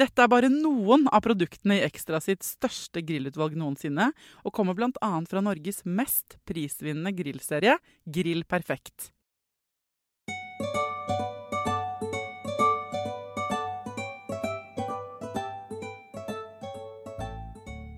[0.00, 4.06] Dette er bare noen av produktene i Ekstra sitt største grillutvalg noensinne,
[4.48, 5.10] og kommer bl.a.
[5.28, 7.74] fra Norges mest prisvinnende grillserie,
[8.08, 9.10] Grill Perfekt.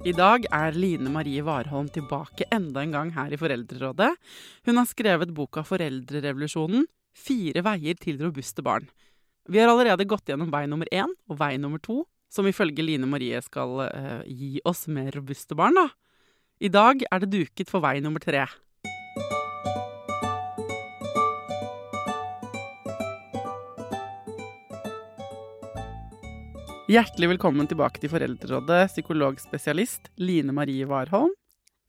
[0.02, 4.10] I dag er Line Marie Warholm tilbake enda en gang her i Foreldrerådet.
[4.66, 8.90] Hun har skrevet boka 'Foreldrerevolusjonen fire veier til robuste barn'.
[9.48, 13.08] Vi har allerede gått gjennom vei nummer én og vei nummer to, som ifølge Line
[13.10, 15.74] Marie skal uh, gi oss mer robuste barn.
[15.74, 15.88] da.
[16.62, 18.44] I dag er det duket for vei nummer tre.
[26.92, 31.34] Hjertelig velkommen tilbake til Foreldrerådet, psykologspesialist Line Marie Warholm.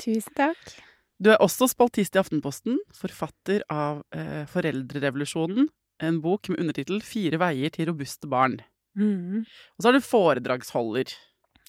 [0.01, 0.73] Tusen takk.
[1.21, 5.69] Du er også spaltist i Aftenposten, forfatter av eh, Foreldrerevolusjonen,
[6.07, 8.59] en bok med undertittel 'Fire veier til robuste barn'.
[8.97, 9.45] Mm.
[9.45, 11.13] Og så er du foredragsholder.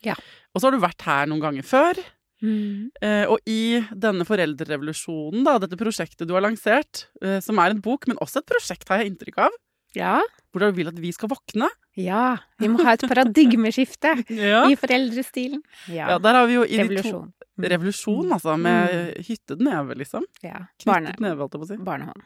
[0.04, 0.14] Ja.
[0.54, 1.94] Og så har du vært her noen ganger før.
[2.44, 2.90] Mm.
[3.00, 7.80] Eh, og i denne foreldrerevolusjonen, da, dette prosjektet du har lansert, eh, som er en
[7.80, 9.50] bok, men også et prosjekt, har jeg inntrykk av,
[9.94, 10.20] Ja.
[10.52, 11.68] hvor du vil at vi skal våkne.
[11.96, 12.36] Ja.
[12.58, 15.62] Vi må ha et paradigmeskifte Ja, i foreldrestilen.
[15.88, 18.26] ja der har vi jo i de to Revolusjon.
[18.26, 18.32] Mm.
[18.34, 20.24] Altså, med hyttet neve, liksom.
[20.42, 20.66] Ja.
[20.84, 21.76] Barne, Knyttet neve, holdt jeg på å si.
[21.86, 22.22] barnehånd.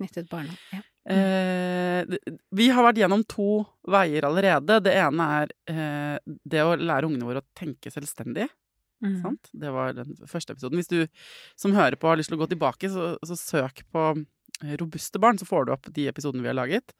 [0.00, 0.54] Knyttet barna.
[0.72, 0.80] Ja.
[1.12, 2.16] Eh,
[2.56, 4.78] vi har vært gjennom to veier allerede.
[4.84, 8.48] Det ene er eh, det å lære ungene våre å tenke selvstendig.
[9.04, 9.20] Mm.
[9.22, 9.50] Sant?
[9.52, 10.80] Det var den første episoden.
[10.80, 11.04] Hvis du
[11.58, 15.20] som hører på har lyst til å gå tilbake, så, så søk på eh, robuste
[15.20, 16.96] barn, så får du opp de episodene vi har laget.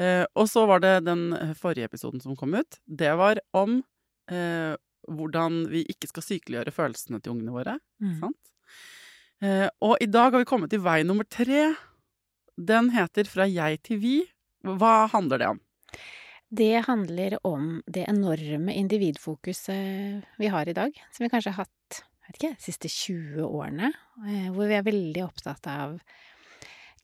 [0.00, 2.80] Eh, og så var det den forrige episoden som kom ut.
[2.84, 3.80] Det var om
[4.32, 4.74] eh,
[5.08, 7.78] hvordan vi ikke skal sykeliggjøre følelsene til ungene våre.
[8.02, 8.18] Mm.
[8.22, 8.54] Sant?
[9.44, 11.74] Eh, og i dag har vi kommet til vei nummer tre.
[12.56, 14.16] Den heter Fra jeg til vi.
[14.64, 15.60] Hva handler det om?
[16.54, 22.04] Det handler om det enorme individfokuset vi har i dag, som vi kanskje har hatt
[22.30, 23.90] ikke, de siste 20 årene,
[24.24, 25.98] eh, hvor vi er veldig opptatt av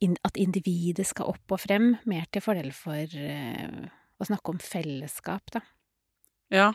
[0.00, 5.52] at individet skal opp og frem, mer til fordel for eh, å snakke om fellesskap,
[5.52, 5.64] da.
[6.54, 6.70] Ja.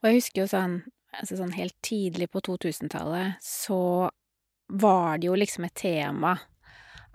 [0.00, 0.78] Og jeg husker jo sånn,
[1.14, 4.08] altså sånn helt tidlig på 2000-tallet, så
[4.72, 6.38] var det jo liksom et tema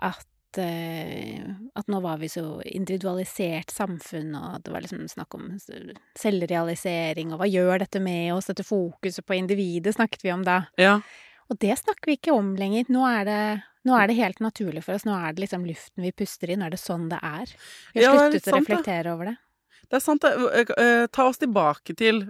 [0.06, 5.52] at at nå var vi så individualisert samfunn, og det var liksom snakk om
[6.18, 10.64] selvrealisering, og hva gjør dette med oss, dette fokuset på individet snakket vi om da.
[10.82, 11.00] ja.
[11.50, 12.90] Og det snakker vi ikke om lenger.
[12.94, 13.44] Nå er det,
[13.90, 15.06] nå er det helt naturlig for oss.
[15.08, 16.58] Nå er det liksom luften vi puster i.
[16.60, 17.54] Nå er det sånn det er.
[17.96, 19.14] Vi har ja, sluttet å reflektere det.
[19.16, 19.38] over det.
[19.90, 20.22] Det er sant.
[20.22, 20.52] det.
[20.62, 22.28] Eh, eh, Ta oss tilbake til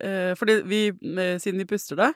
[0.00, 2.08] eh, Fordi vi, eh, siden vi puster det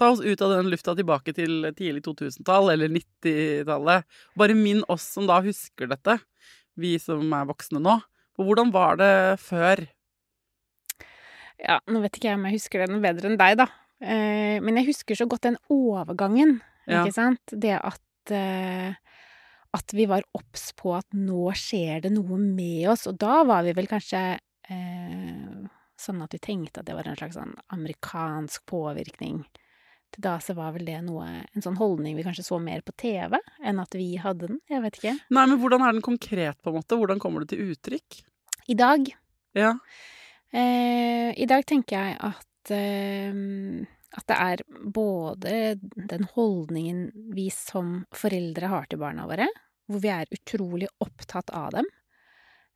[0.00, 4.06] Ta oss ut av den lufta tilbake til tidlig 2000-tall, eller 90-tallet.
[4.40, 6.18] Bare minn oss som da husker dette,
[6.80, 7.98] vi som er voksne nå.
[8.36, 9.12] For hvordan var det
[9.44, 9.84] før?
[11.62, 13.68] Ja, nå vet ikke jeg om jeg husker det noe bedre enn deg, da.
[14.02, 17.04] Eh, men jeg husker så godt den overgangen, Ja.
[17.04, 17.52] ikke sant?
[17.52, 18.94] Det at eh,
[19.72, 23.62] at vi var obs på at nå skjer det noe med oss, og da var
[23.64, 24.20] vi vel kanskje
[24.68, 25.62] eh,
[25.96, 29.38] sånn at vi tenkte at det var en slags sånn amerikansk påvirkning.
[30.12, 31.24] Til da så var vel det noe
[31.54, 34.60] En sånn holdning vi kanskje så mer på TV enn at vi hadde den.
[34.68, 35.14] Jeg vet ikke.
[35.32, 36.98] Nei, men hvordan er den konkret, på en måte?
[37.00, 38.20] Hvordan kommer det til uttrykk?
[38.68, 39.08] I dag
[39.56, 39.72] Ja.
[40.52, 44.60] eh, I dag tenker jeg at eh, at det er
[44.92, 49.46] både den holdningen vi som foreldre har til barna våre,
[49.88, 51.88] hvor vi er utrolig opptatt av dem.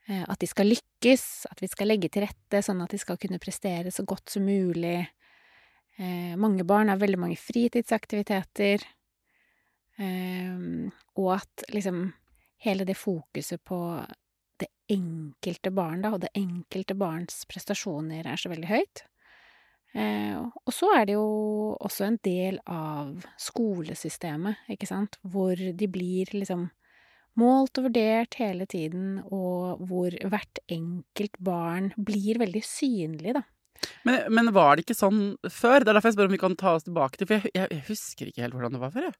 [0.08, 3.18] Eh, At de skal lykkes, at vi skal legge til rette sånn at de skal
[3.20, 5.06] kunne prestere så godt som mulig.
[5.98, 8.84] Eh, Mange barn har veldig mange fritidsaktiviteter.
[9.98, 12.12] Eh, Og at liksom
[12.60, 13.78] hele det fokuset på
[14.60, 19.02] det enkelte barn, da, og det enkelte barns prestasjoner er så veldig høyt.
[19.96, 25.88] Eh, og så er det jo også en del av skolesystemet, ikke sant, hvor de
[25.88, 26.68] blir liksom
[27.40, 33.42] målt og vurdert hele tiden, og hvor hvert enkelt barn blir veldig synlig, da.
[34.08, 35.20] Men, men var det ikke sånn
[35.50, 35.82] før?
[35.84, 37.68] Det er derfor jeg spør om vi kan ta oss tilbake til For jeg, jeg,
[37.74, 39.16] jeg husker ikke helt hvordan det var før, jeg.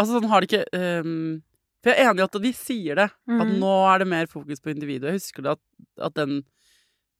[0.00, 1.42] Altså sånn har det ikke um,
[1.84, 3.54] For jeg er enig i at de sier det, at Mhm.
[3.62, 5.12] nå er det mer fokus på individet.
[5.12, 5.62] Jeg husker det at,
[6.08, 6.42] at den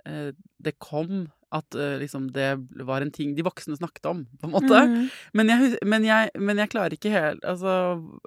[0.09, 0.31] uh,
[0.63, 2.49] Det kom at uh, liksom det
[2.83, 4.81] var en ting de voksne snakket om, på en måte.
[4.91, 5.05] Mm.
[5.39, 7.75] Men, jeg, men, jeg, men jeg klarer ikke helt Altså,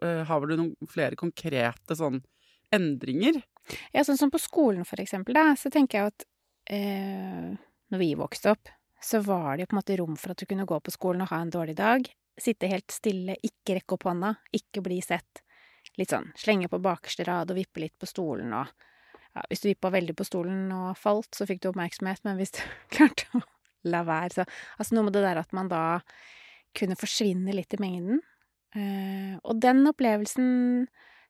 [0.04, 2.22] uh, har du noen flere konkrete sånn
[2.72, 3.42] endringer?
[3.92, 6.24] Ja, sånn som på skolen, for eksempel, da, så tenker jeg at
[6.72, 7.52] eh,
[7.92, 8.72] når vi vokste opp,
[9.04, 11.24] så var det jo på en måte rom for at du kunne gå på skolen
[11.26, 12.08] og ha en dårlig dag,
[12.38, 15.44] sitte helt stille, ikke rekke opp hånda, ikke bli sett,
[15.98, 18.74] litt sånn slenge på bakerste rad og vippe litt på stolen og
[19.38, 22.56] ja, hvis du vippa veldig på stolen og falt, så fikk du oppmerksomhet, men hvis
[22.58, 22.64] du
[22.96, 23.44] klarte å
[23.88, 24.48] la være, så
[24.78, 25.84] Altså noe med det der at man da
[26.78, 28.20] kunne forsvinne litt i mengden.
[28.76, 30.50] Eh, og den opplevelsen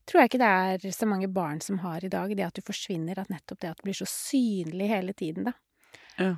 [0.08, 2.64] tror jeg ikke det er så mange barn som har i dag, det at du
[2.66, 5.56] forsvinner, at nettopp det at du blir så synlig hele tiden, da.
[6.18, 6.34] Ja.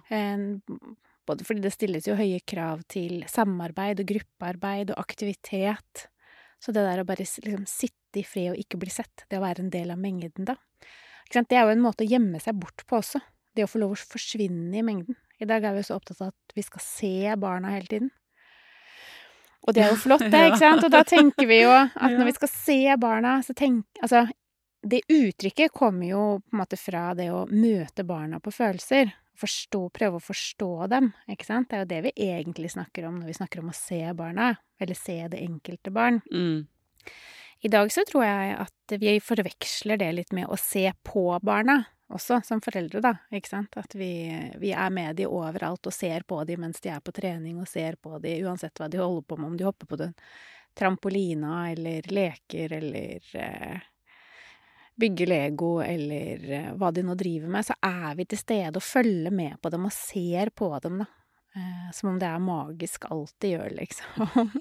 [1.29, 6.07] Både fordi det stilles jo høye krav til samarbeid og gruppearbeid og aktivitet.
[6.59, 9.43] Så det der å bare liksom sitte i fred og ikke bli sett, det å
[9.43, 10.57] være en del av mengden, da.
[11.29, 13.21] Det er jo en måte å gjemme seg bort på også.
[13.53, 15.17] Det å få lov å forsvinne i mengden.
[15.39, 18.09] I dag er vi jo så opptatt av at vi skal se barna hele tiden.
[19.67, 20.85] Og det er jo flott, det, ikke sant?
[20.87, 24.25] Og da tenker vi jo at når vi skal se barna, så tenk Altså,
[24.81, 29.11] det uttrykket kommer jo på en måte fra det å møte barna på følelser.
[29.39, 31.69] Forstå, prøve å forstå dem, ikke sant?
[31.69, 34.51] Det er jo det vi egentlig snakker om når vi snakker om å se barna,
[34.81, 36.19] eller se det enkelte barn.
[36.33, 36.65] Mm.
[37.61, 41.81] I dag så tror jeg at vi forveksler det litt med å se på barna
[42.09, 43.75] også, som foreldre, da, ikke sant?
[43.77, 44.11] At vi,
[44.61, 47.69] vi er med de overalt og ser på de mens de er på trening, og
[47.69, 50.15] ser på de uansett hva de holder på med, om de hopper på den
[50.79, 53.88] trampolina eller leker eller eh,
[54.99, 58.85] bygger Lego eller eh, hva de nå driver med, så er vi til stede og
[58.85, 61.09] følger med på dem og ser på dem, da.
[61.57, 64.51] Eh, som om det er magisk alt de gjør, liksom.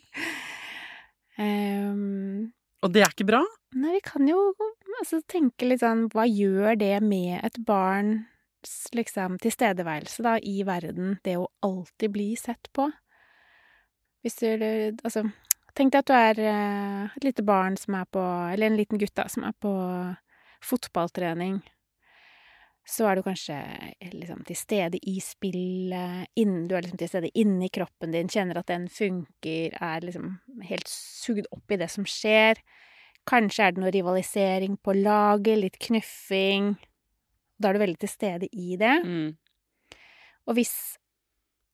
[1.38, 2.46] um,
[2.79, 3.43] Og det er ikke bra?
[3.75, 4.38] Nei, vi kan jo
[5.00, 11.17] altså, tenke litt sånn Hva gjør det med et barns liksom tilstedeværelse da, i verden,
[11.26, 12.88] det å alltid bli sett på?
[14.23, 14.46] Hvis du
[15.02, 15.26] Altså,
[15.79, 18.23] tenk deg at du er eh, et lite barn som er på
[18.55, 19.75] Eller en liten gutt, da, som er på
[20.64, 21.60] fotballtrening.
[22.88, 23.56] Så er du kanskje
[24.00, 28.31] eh, liksom til stede i spillet, innen, du er liksom til stede inni kroppen din,
[28.32, 30.38] kjenner at den funker, er liksom
[30.70, 32.62] helt sugd opp i det som skjer.
[33.28, 36.72] Kanskje er det noe rivalisering på laget, litt knuffing.
[37.60, 38.96] Da er du veldig til stede i det.
[39.05, 39.29] Mm.
[40.48, 40.74] Og hvis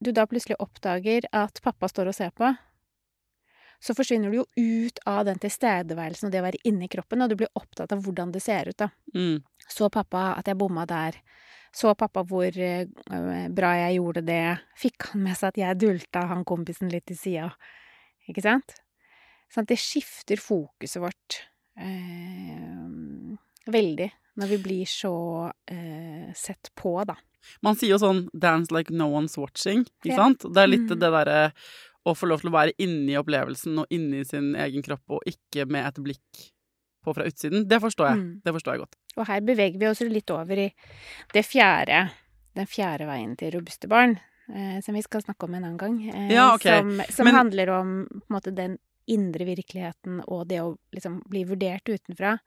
[0.02, 2.50] du da plutselig oppdager at pappa står og ser på,
[3.84, 7.32] så forsvinner du jo ut av den tilstedeværelsen og det å være inni kroppen, og
[7.32, 8.88] du blir opptatt av hvordan det ser ut, da.
[9.14, 9.42] Mm.
[9.68, 11.18] Så pappa at jeg bomma der.
[11.74, 12.86] Så pappa hvor eh,
[13.50, 14.44] bra jeg gjorde det.
[14.78, 17.50] Fikk han med seg at jeg dulta han kompisen litt til sida?
[18.30, 18.76] Ikke sant?
[19.52, 21.42] Sånn det skifter fokuset vårt
[21.76, 23.36] eh,
[23.70, 24.10] veldig
[24.40, 25.14] når vi blir så
[25.70, 27.18] eh, sett på, da.
[27.60, 30.46] Man sier jo sånn 'dance like no one's watching', ikke sant?
[30.48, 30.98] Det er litt Mm.
[30.98, 31.52] det derre
[32.04, 35.64] å få lov til å være inni opplevelsen og inni sin egen kropp, og ikke
[35.70, 36.42] med et blikk
[37.04, 37.66] på fra utsiden.
[37.68, 38.20] Det forstår jeg.
[38.20, 38.28] Mm.
[38.44, 38.96] Det forstår jeg godt.
[39.16, 40.70] Og her beveger vi oss litt over i
[41.34, 42.06] det fjerde,
[42.56, 44.16] den fjerde veien til robuste barn,
[44.52, 45.98] eh, som vi skal snakke om en annen gang.
[46.08, 46.62] Eh, Ja, ok.
[46.68, 51.42] Som, som Men- handler om på måte den indre virkeligheten og det å liksom bli
[51.44, 52.38] vurdert utenfra.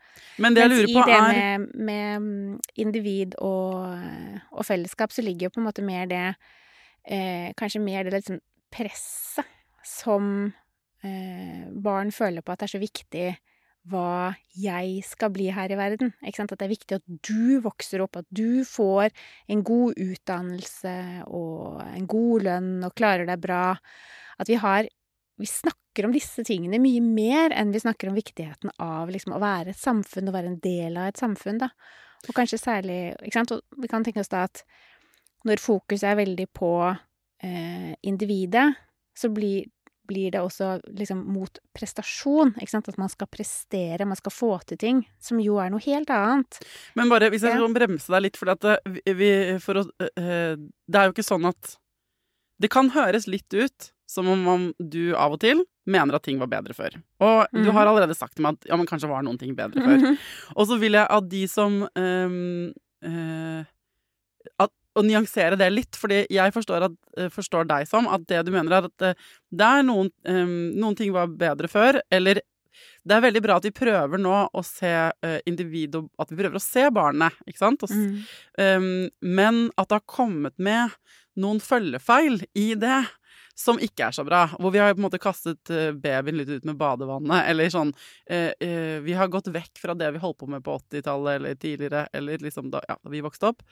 [0.41, 3.93] Men det jeg lurer på er i det med, med mm, individ og,
[4.51, 6.23] og fellesskap, så ligger jo på en måte mer det
[7.05, 8.39] eh, Kanskje mer det liksom
[8.73, 9.47] presset
[9.87, 10.51] som
[11.05, 13.27] eh, barn føler på at det er så viktig
[13.87, 16.11] hva jeg skal bli her i verden.
[16.19, 19.13] At det er viktig at du vokser opp, at du får
[19.51, 20.95] en god utdannelse
[21.27, 23.77] og en god lønn og klarer deg bra.
[24.37, 24.91] At vi har
[25.37, 29.41] Vi snakker om disse tingene mye mer enn vi snakker om viktigheten av liksom, å
[29.43, 31.67] være et samfunn og være en del av et samfunn, da.
[32.25, 33.53] Og kanskje særlig Ikke sant?
[33.53, 34.63] Og vi kan tenke oss da at
[35.45, 36.71] når fokuset er veldig på
[38.03, 38.75] individet,
[39.17, 39.65] så blir
[40.07, 42.87] blir det også liksom mot prestasjon, ikke sant?
[42.87, 46.61] At man skal prestere, man skal få til ting, som jo er noe helt annet.
[46.95, 47.67] Men bare hvis jeg Ja.
[47.67, 48.77] bremse deg litt, for at eh,
[49.13, 51.75] vi, for å eh, Det er jo ikke sånn at
[52.57, 56.47] Det kan høres litt ut som om du av og til mener at ting var
[56.47, 56.95] bedre før.
[57.19, 57.73] Og du Mhm.
[57.73, 60.17] har allerede sagt til meg at ja, men kanskje var noen ting bedre før.
[60.55, 62.71] Og så vil jeg at de som ehm,
[63.03, 63.65] eh,
[64.57, 68.43] at, Å nyansere det litt, fordi jeg forstår, at, eh, forstår deg som at det
[68.47, 72.41] du mener, er at eh, det er noen, ehm, noen ting var bedre før, eller
[73.07, 76.59] det er veldig bra at vi prøver nå å se uh, individet At vi prøver
[76.59, 77.85] å se barnet, ikke sant?
[77.87, 78.17] Og, Mm.
[78.59, 80.91] um, men at det har kommet med
[81.39, 82.99] noen følgefeil i det
[83.57, 84.43] som ikke er så bra.
[84.59, 87.93] Hvor vi har på en måte kastet eh, babyen litt ut med badevannet, eller sånn
[88.29, 91.57] eh, eh, Vi har gått vekk fra det vi holdt på med på 80-tallet eller
[91.57, 93.63] tidligere, eller liksom da, ja, da vi vokste opp.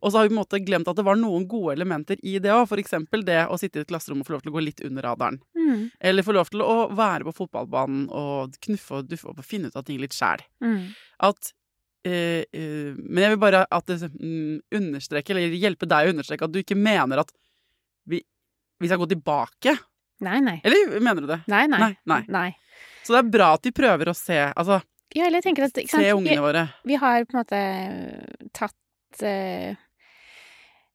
[0.00, 2.38] Og så har vi på en måte glemt at det var noen gode elementer i
[2.40, 2.72] det òg.
[2.84, 5.06] Eksempel det å sitte i et klasserom og få lov til å gå litt under
[5.06, 5.38] radaren.
[5.56, 5.84] Mm.
[6.00, 9.78] Eller få lov til å være på fotballbanen og knuffe og duffe og finne ut
[9.78, 10.42] av ting litt sjæl.
[10.64, 10.88] Mm.
[11.28, 11.52] At
[12.08, 16.48] eh, eh, Men jeg vil bare at det mm, understreke, eller hjelpe deg å understreke
[16.48, 17.32] at du ikke mener at
[18.08, 18.20] vi,
[18.80, 19.76] vi skal gå tilbake.
[20.24, 20.60] Nei, nei.
[20.64, 21.40] Eller mener du det?
[21.50, 21.92] Nei, nei.
[22.06, 22.48] Nei, nei.
[23.04, 24.80] Så det er bra at vi prøver å se Altså,
[25.14, 26.62] Ja, eller jeg tenker at se ungene våre.
[26.84, 27.58] Vi, vi har på en måte
[28.56, 29.74] tatt uh,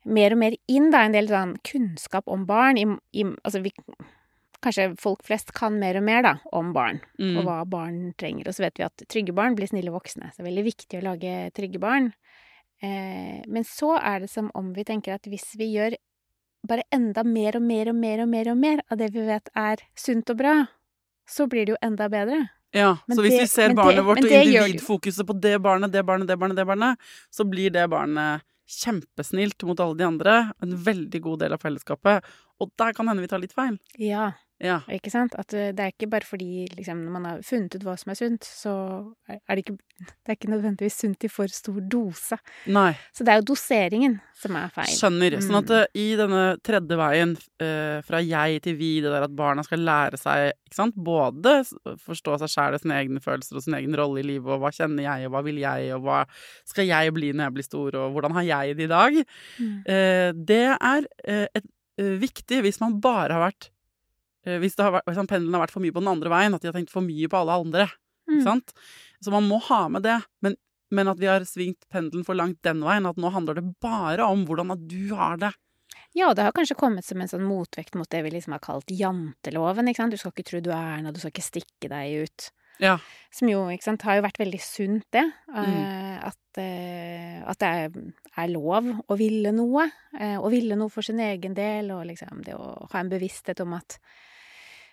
[0.10, 2.80] mer og mer inn da, en del sånn kunnskap om barn.
[2.82, 2.86] I,
[3.22, 3.72] i, altså vi,
[4.64, 7.44] kanskje folk flest kan mer og mer da, om barn, og Mm.
[7.48, 8.50] hva barn trenger.
[8.50, 10.32] Og så vet vi at trygge barn blir snille voksne.
[10.34, 12.12] Så det er veldig viktig å lage trygge barn.
[12.82, 15.96] Eh, men så er det som om vi tenker at hvis vi gjør
[16.70, 19.50] bare enda mer og mer og mer og mer og mer av det vi vet
[19.58, 20.56] er sunt og bra,
[21.30, 22.44] så blir det jo enda bedre.
[22.72, 25.92] Ja, Men så hvis det- vi ser barnet det- vårt og individfokuset på det barnet,
[25.92, 26.98] det barnet, det barnet, det barnet,
[27.32, 30.54] så blir det barnet kjempesnilt mot alle de andre.
[30.62, 32.24] En veldig god del av fellesskapet.
[32.62, 33.80] Og der kan hende vi tar litt feil.
[33.98, 34.82] Ja, Ja.
[34.92, 35.36] ikke sant?
[35.40, 38.12] At eh, det er ikke bare fordi liksom, når man har funnet ut hva som
[38.12, 38.74] er sunt, så
[39.30, 42.38] er det ikke Det er ikke nødvendigvis sunt i for stor dose.
[42.72, 42.94] Nei.
[43.12, 44.92] Så det er jo doseringen som er feil.
[44.96, 45.36] Skjønner.
[45.44, 45.76] Sånn at Mm.
[45.76, 49.84] eh, i denne tredje veien, uh, fra jeg til vi, det der at barna skal
[49.84, 50.96] lære seg ikke sant?
[50.96, 51.58] både
[52.00, 55.04] forstå seg sjæl, sine egne følelser og sin egen rolle i livet, og hva kjenner
[55.04, 56.22] jeg, og hva vil jeg, og hva
[56.72, 59.20] skal jeg bli når jeg blir stor, og hvordan har jeg det i dag?
[59.60, 59.76] Mm.
[59.84, 61.68] uh, det er et,
[62.00, 63.68] viktig hvis man bare har vært
[64.46, 66.62] Hvis, det har vært, hvis pendelen har vært for mye på den andre veien, at
[66.64, 67.90] de har tenkt for mye på alle andre.
[68.30, 68.44] Ikke Mm.
[68.46, 68.72] sant?
[69.26, 70.20] Så man må ha med det.
[70.42, 70.56] Men,
[70.92, 74.22] men at vi har svingt pendelen for langt den veien, at nå handler det bare
[74.30, 75.52] om hvordan at du har det.
[76.14, 78.90] Ja, det har kanskje kommet som en sånn motvekt mot det vi liksom har kalt
[78.90, 79.86] janteloven.
[80.10, 82.50] Du skal ikke tro du er noe, du skal ikke stikke deg ut.
[82.80, 82.98] Ja.
[83.36, 85.26] Som jo, ikke sant, har jo vært veldig sunt, det.
[85.52, 85.74] Mm.
[85.76, 87.92] eh, At, eh, at det er,
[88.38, 89.90] er lov å ville noe.
[90.20, 93.60] eh, Å ville noe for sin egen del, og liksom det å ha en bevissthet
[93.62, 93.98] om at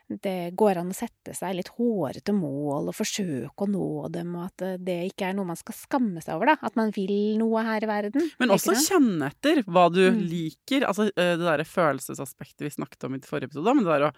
[0.09, 4.45] det går an å sette seg litt hårete mål og forsøke å nå dem, og
[4.47, 6.57] at eh, det ikke er noe man skal skamme seg over, da.
[6.63, 8.29] At man vil noe her i verden.
[8.39, 10.21] Men også kjenne etter hva du Mm.
[10.31, 10.87] liker.
[10.87, 14.13] Altså eh, det derre følelsesaspektet vi snakket om i forrige episode, men det der å,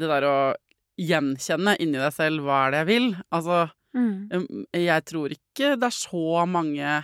[0.00, 0.36] det der å
[1.00, 3.10] gjenkjenne inni deg selv hva er det jeg vil.
[3.32, 4.28] Altså, Mm.
[4.70, 7.02] Jeg tror ikke det er så mange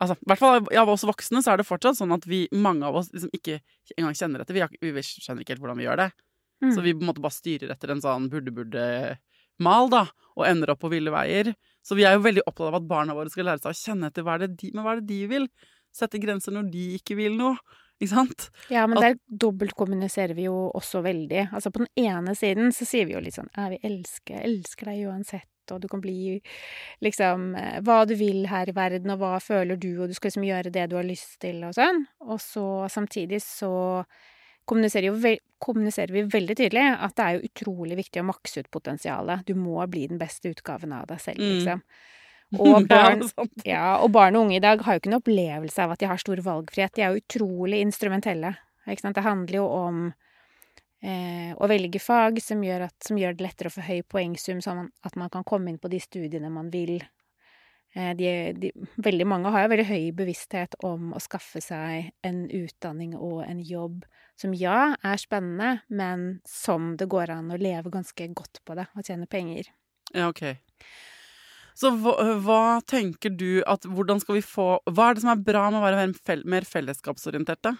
[0.00, 2.86] Altså, i hvert fall av oss voksne så er det fortsatt sånn at vi, mange
[2.88, 3.58] av oss liksom ikke
[3.98, 4.56] engang kjenner etter.
[4.56, 6.06] Vi, vi skjønner ikke helt hvordan vi gjør det.
[6.62, 6.72] Mm.
[6.74, 10.82] Så vi på en måte bare styrer etter en sånn burde-burde-mal, da, og ender opp
[10.84, 11.52] på ville veier.
[11.82, 14.10] Så vi er jo veldig opptatt av at barna våre skal lære seg å kjenne
[14.12, 15.48] etter hva er det de, men hva er det de vil.
[15.92, 17.58] Sette grenser når de ikke vil noe.
[18.02, 18.48] Ikke sant?
[18.72, 21.52] Ja, men At- der dobbeltkommuniserer vi jo også veldig.
[21.52, 24.86] Altså på den ene siden så sier vi jo litt sånn Ja, vi elsker, elsker
[24.90, 26.40] deg uansett, og du kan bli
[27.04, 30.30] liksom eh, hva du vil her i verden, og hva føler du, og du skal
[30.32, 32.04] liksom gjøre det du har lyst til, og sånn.
[32.26, 34.04] Og så samtidig så
[34.68, 38.70] kommuniserer, jo kommuniserer vi veldig tydelig at det er jo utrolig viktig å makse ut
[38.74, 39.44] potensialet.
[39.46, 41.52] Du må bli den beste utgaven av deg selv, Mm.
[41.56, 41.82] liksom.
[42.62, 43.22] Og barn,
[43.64, 46.08] Ja, og barn og unge i dag har jo ikke en opplevelse av at de
[46.10, 46.92] har stor valgfrihet.
[46.94, 48.50] De er jo utrolig instrumentelle.
[48.86, 49.16] Ikke sant?
[49.16, 50.02] Det handler jo om
[51.00, 54.60] eh, å velge fag som gjør, at, som gjør det lettere å få høy poengsum,
[54.60, 56.98] sånn at man kan komme inn på de studiene man vil.
[57.92, 58.72] Eh, de, de,
[59.04, 63.60] veldig mange har jo veldig høy bevissthet om å skaffe seg en utdanning og en
[63.60, 64.06] jobb
[64.40, 68.88] som ja, er spennende, men som det går an å leve ganske godt på det,
[68.96, 69.68] og tjene penger.
[70.16, 70.56] Ja, ok.
[71.78, 75.40] Så hva, hva tenker du at Hvordan skal vi få Hva er det som er
[75.40, 77.72] bra med å være mer mer fellesskapsorienterte?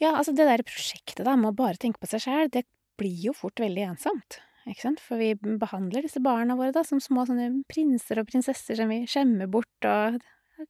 [0.00, 2.64] Ja, altså det der prosjektet da, med å bare tenke på seg sjæl, det
[3.00, 4.40] blir jo fort veldig ensomt.
[4.66, 5.02] Ikke sant?
[5.02, 9.04] For vi behandler disse barna våre da som små sånne prinser og prinsesser som vi
[9.10, 10.18] skjemmer bort, og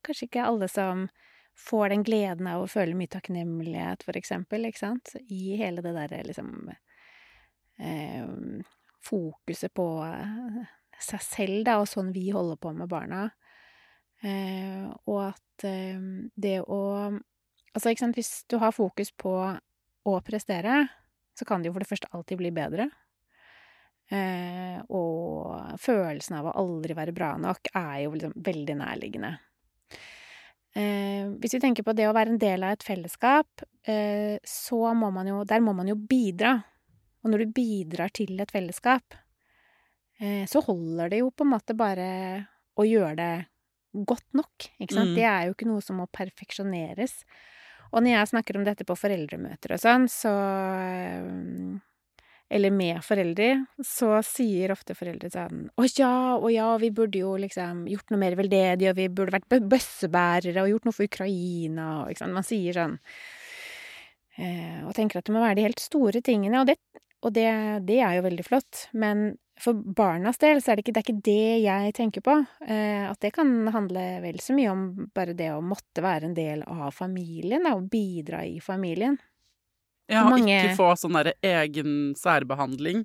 [0.04, 1.06] kanskje ikke alle som
[1.56, 5.14] får den gleden av å føle mye takknemlighet, for eksempel, ikke sant?
[5.32, 6.50] I hele det derre liksom
[7.80, 8.26] eh,
[9.06, 10.60] fokuset på eh,
[11.00, 13.30] seg selv, da, og sånn vi holder på med barna.
[14.20, 16.04] Eh, og at eh,
[16.36, 16.82] det å
[17.76, 19.30] Altså, ikke sant, hvis du har fokus på
[20.08, 20.86] å prestere,
[21.36, 22.86] så kan det jo for det første alltid bli bedre.
[24.06, 29.32] Eh, og følelsen av å aldri være bra nok er jo liksom veldig nærliggende.
[30.76, 34.92] Eh, hvis vi tenker på det å være en del av et fellesskap, eh, så
[34.94, 36.62] må man jo Der må man jo bidra.
[37.25, 39.16] Og når du bidrar til et fellesskap,
[40.20, 42.46] eh, så holder det jo på en måte bare
[42.76, 43.46] å gjøre det
[44.06, 45.10] godt nok, ikke sant?
[45.10, 45.16] Mm.
[45.16, 47.25] Det er jo ikke noe som må perfeksjoneres.
[47.92, 50.32] Og når jeg snakker om dette på foreldremøter og sånn, så
[50.76, 51.80] eh,
[52.48, 57.32] Eller med foreldre, så sier ofte foreldre sånn Å ja, å ja, vi burde jo
[57.42, 61.88] liksom gjort noe mer veldedig, og vi burde vært bøssebærere og gjort noe for Ukraina,
[62.04, 62.30] og ikke.
[62.36, 62.94] Man sier sånn
[64.38, 66.78] eh, Og tenker at det må være de helt store tingene, og det,
[67.26, 67.48] og det,
[67.88, 68.86] det er jo veldig flott.
[68.94, 72.36] Men for barnas del så er det ikke det, er ikke det jeg tenker på.
[72.68, 74.86] Eh, at det kan handle vel så mye om
[75.16, 79.18] bare det å måtte være en del av familien, da, og bidra i familien.
[80.08, 83.04] Ja, og Mange- Ikke få sånn derre egen særbehandling.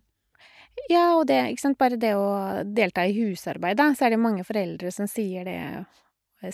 [0.89, 4.21] Ja, og det, ikke sant, bare det å delta i husarbeid, da, så er det
[4.23, 5.57] mange foreldre som sier det,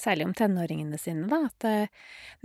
[0.01, 1.87] særlig om tenåringene sine, da, at eh,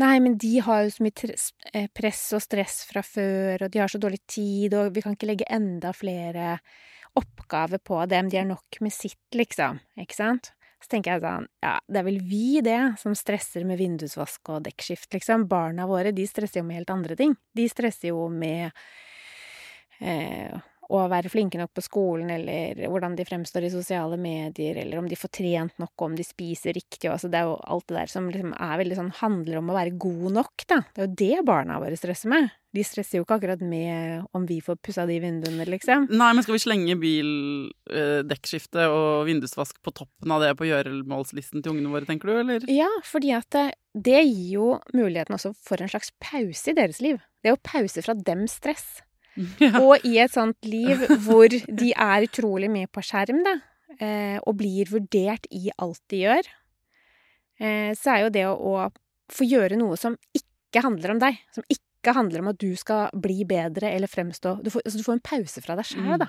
[0.03, 1.33] nei, men de har jo så mye
[1.73, 5.17] eh, press og stress fra før, og de har så dårlig tid, og vi kan
[5.17, 6.59] ikke legge enda flere
[7.19, 10.53] oppgaver på dem, de har nok med sitt, liksom, ikke sant?
[10.83, 14.65] Så tenker jeg sånn, ja, det er vel vi det, som stresser med vindusvask og
[14.67, 15.47] dekkskift, liksom.
[15.51, 17.37] Barna våre, de stresser jo med helt andre ting.
[17.55, 18.73] De stresser jo med
[20.03, 20.59] eh,
[20.93, 25.09] å være flinke nok på skolen, eller hvordan de fremstår i sosiale medier, eller om
[25.09, 27.97] de får trent nok, om de spiser riktig, og altså det er jo alt det
[27.97, 30.83] der som liksom er veldig sånn, handler om å være god nok, da.
[30.93, 32.51] Det er jo det barna våre stresser med.
[32.73, 36.07] De stresser jo ikke akkurat med om vi får pussa de vinduene, liksom.
[36.09, 41.75] Nei, men skal vi slenge bildekkskifte og vindusvask på toppen av det på gjøremålslisten til
[41.75, 42.65] ungene våre, tenker du, eller?
[42.73, 47.03] Ja, fordi at det, det gir jo muligheten også for en slags pause i deres
[47.05, 47.21] liv.
[47.43, 49.03] Det er jo pause fra dems stress.
[49.63, 49.79] Ja.
[49.81, 53.55] Og i et sånt liv hvor de er utrolig mye på skjerm, da,
[53.99, 56.51] eh, og blir vurdert i alt de gjør,
[57.61, 58.75] eh, så er jo det å,
[59.33, 63.09] få gjøre noe som ikke handler om deg, som ikke handler om at du skal
[63.17, 66.19] bli bedre eller fremstå Du får, altså, du får en pause fra deg sjæl, Mm.
[66.27, 66.29] da.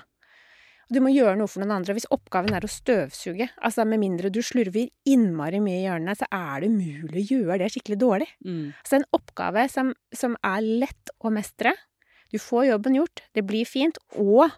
[0.92, 1.92] Du må gjøre noe for noen andre.
[1.92, 6.14] Og hvis oppgaven er å støvsuge, altså med mindre du slurver innmari mye i hjørnene,
[6.16, 8.28] så er det umulig å gjøre det skikkelig dårlig.
[8.44, 8.74] Mm.
[8.84, 11.72] Så en oppgave som, som er lett å mestre.
[12.34, 14.50] Du får jobben gjort, det blir fint, og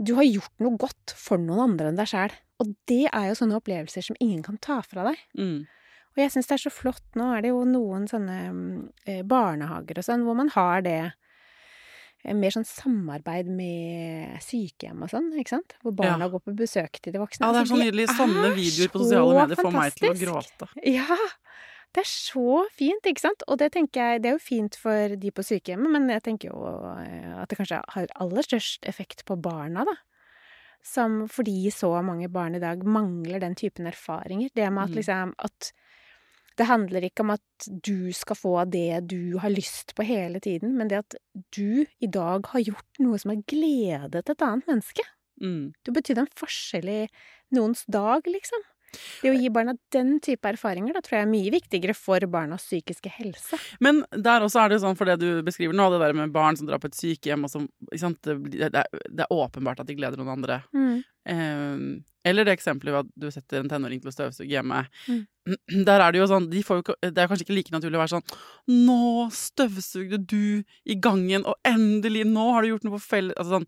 [0.00, 2.34] du har gjort noe godt for noen andre enn deg sjæl.
[2.60, 5.20] Og det er jo sånne opplevelser som ingen kan ta fra deg.
[5.40, 5.62] Mm.
[6.10, 7.04] Og jeg syns det er så flott.
[7.16, 8.36] Nå er det jo noen sånne
[9.08, 15.12] eh, barnehager og sånn hvor man har det eh, mer sånn samarbeid med sykehjem og
[15.12, 15.76] sånn, ikke sant?
[15.84, 16.32] Hvor barna Ja.
[16.34, 17.46] går på besøk til de voksne.
[17.46, 18.08] Ja, det er Altså, så nydelig.
[18.18, 20.70] Sånne er videoer på sosiale medier får meg til å gråte.
[20.84, 21.20] Ja,
[21.94, 23.42] det er så fint, ikke sant?
[23.50, 26.52] Og det tenker jeg, det er jo fint for de på sykehjemmet, men jeg tenker
[26.52, 29.96] jo eh, at det kanskje har aller størst effekt på barna, da.
[30.86, 34.48] Som fordi så mange barn i dag mangler den typen erfaringer.
[34.54, 34.96] Det med at Mm.
[34.96, 35.72] liksom at
[36.56, 40.76] det handler ikke om at du skal få det du har lyst på hele tiden,
[40.76, 41.14] men det at
[41.56, 45.04] du i dag har gjort noe som har gledet et annet menneske.
[45.40, 45.72] Mm.
[45.84, 47.08] Du betydde en forskjell i
[47.56, 48.60] noens dag, liksom.
[49.22, 52.66] Det å gi barna den type erfaringer da, tror jeg er mye viktigere for barnas
[52.66, 53.58] psykiske helse.
[53.84, 56.58] Men der også er det sånn, for det du beskriver nå, det der med barn
[56.58, 57.68] som drar på et sykehjem, og som
[58.26, 60.62] det, det, er, det åpenbart at de gleder noen andre.
[61.28, 61.76] Eh,
[62.24, 64.82] eller det eksempelet ved at du setter en tenåring til å støvsuge hjemme.
[65.08, 65.22] Mm.
[65.88, 68.02] Der er det jo sånn de får jo, Det er kanskje ikke like naturlig å
[68.02, 68.34] være sånn
[68.88, 73.56] Nå støvsugde du i gangen, og endelig, nå har du gjort noe på felles Altså
[73.56, 73.66] sånn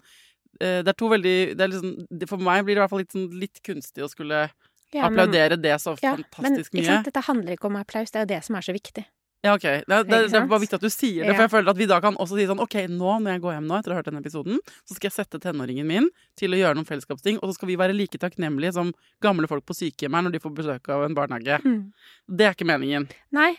[0.61, 3.03] eh, Det er to veldig det er liksom, For meg blir det i hvert fall
[3.05, 4.45] litt, sånn, litt kunstig å skulle
[4.93, 6.87] Ja, men- applaudere det så ja, fantastisk men, mye.
[6.87, 9.05] sant, dette handler ikke om applaus, det er jo det som er så viktig.
[9.43, 9.63] Ja, ok.
[9.63, 11.87] Det, det, det er bare viktig at du sier det, for jeg føler at vi
[11.91, 13.99] da kan også si sånn Ok, nå når jeg går hjem nå etter å ha
[13.99, 16.07] hørt denne episoden, så skal jeg sette tenåringen min
[16.39, 18.93] til å gjøre noen fellesskapsting, og så skal vi være like takknemlige som
[19.25, 21.59] gamle folk på sykehjem er når de får besøk av en barnehage.
[21.67, 21.81] Mm.
[22.39, 23.09] Det er ikke meningen.
[23.35, 23.51] Nei,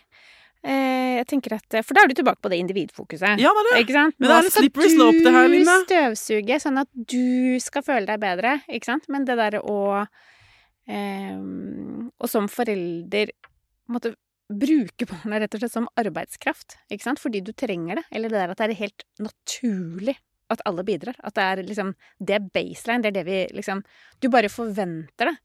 [0.64, 3.44] eh, jeg tenker at For da er du tilbake på det individfokuset.
[3.44, 3.82] Ja, det er det.
[3.84, 4.16] Ikke sant?
[4.24, 5.66] Men det er slippery slope, det her, Line.
[5.68, 9.12] du støvsuge sånn at du skal føle deg bedre, ikke sant?
[9.12, 10.06] Men det derre å
[10.90, 13.32] og som forelder
[13.92, 14.14] måtte
[14.54, 18.04] bruke barna rett og slett som arbeidskraft, ikke sant, fordi du trenger det.
[18.12, 20.18] Eller det der at det er helt naturlig
[20.52, 21.16] at alle bidrar.
[21.24, 23.84] At det er liksom Det er baseline, det er det vi liksom
[24.22, 25.38] Du bare forventer det.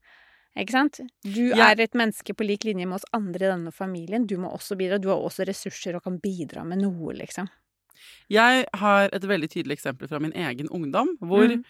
[0.59, 0.99] Ikke sant?
[1.23, 1.69] Du Ja.
[1.71, 4.25] er et menneske på lik linje med oss andre i denne familien.
[4.27, 4.99] Du må også bidra.
[4.99, 7.47] Du har også ressurser og kan bidra med noe, liksom.
[8.29, 11.63] Jeg har et veldig tydelig eksempel fra min egen ungdom, hvor Mm.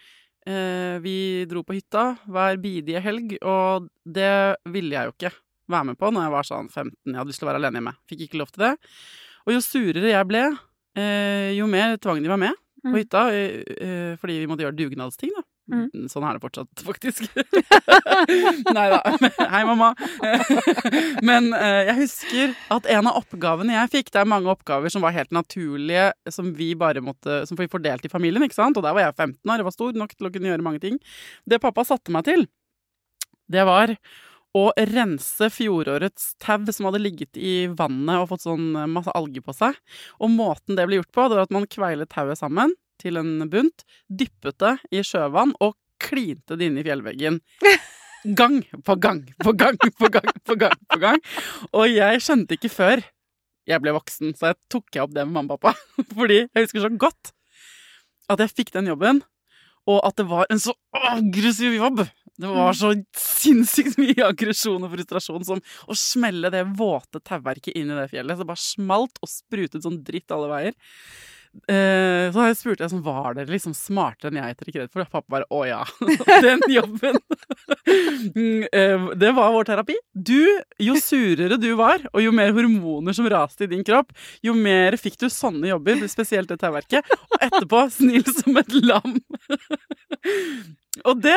[0.46, 5.32] Eh, vi dro på hytta hver bidige helg, og det ville jeg jo ikke
[5.70, 6.94] være med på når jeg var sånn 15.
[7.06, 7.94] Jeg hadde lyst til å være alene hjemme.
[8.10, 8.72] Fikk ikke lov til det.
[9.46, 10.42] Og jo surere jeg ble,
[10.98, 12.96] eh, jo mer tvang de var med på Mm.
[12.96, 15.42] hytta, eh, eh, fordi vi måtte gjøre dugnadsting, da.
[15.70, 16.08] Mm.
[16.10, 17.26] Sånn er det fortsatt, faktisk.
[18.76, 19.00] Nei da.
[19.52, 19.92] Hei, mamma.
[21.26, 25.04] Men eh, jeg husker at en av oppgavene jeg fikk Det er mange oppgaver som
[25.04, 28.78] var helt naturlige, som vi bare måtte Som vi fordelte i familien, ikke sant?
[28.78, 30.82] Og der var jeg 15 år, jeg var stor nok til å kunne gjøre mange
[30.82, 30.98] ting.
[31.48, 32.46] Det pappa satte meg til,
[33.50, 33.94] det var
[34.56, 39.54] å rense fjorårets tau som hadde ligget i vannet og fått sånn masse alger på
[39.54, 39.76] seg.
[40.18, 43.46] Og måten det ble gjort på, det var at man kveilet tauet sammen til en
[43.50, 47.40] bunt, dyppet det i sjøvann og klinte det inn i fjellveggen.
[48.36, 50.74] Gang på gang på gang på gang på gang.
[50.92, 51.22] på gang.
[51.72, 53.00] Og jeg skjønte ikke før
[53.64, 55.78] jeg ble voksen, så jeg tok jeg opp det med mamma og pappa.
[56.18, 57.32] Fordi jeg husker så godt
[58.30, 59.22] at jeg fikk den jobben,
[59.88, 62.04] og at det var en så aggressiv jobb.
[62.40, 67.90] Det var så sinnssykt mye aggresjon og frustrasjon som å smelle det våte tauverket inn
[67.92, 68.36] i det fjellet.
[68.36, 70.76] Så det bare smalt og sprutet sånn dritt alle veier.
[71.50, 75.02] Eh, så spurte jeg sånn, var dere liksom smartere enn jeg etter kred for?
[75.02, 75.80] Og pappa bare å ja,
[76.44, 77.18] den jobben.
[78.36, 79.96] Mm, eh, det var vår terapi.
[80.14, 80.46] Du,
[80.82, 84.14] jo surere du var, og jo mer hormoner som raste i din kropp,
[84.46, 87.10] jo mer fikk du sånne jobber, spesielt det tauverket.
[87.30, 89.18] Og etterpå snill som et lam.
[91.04, 91.32] Og det,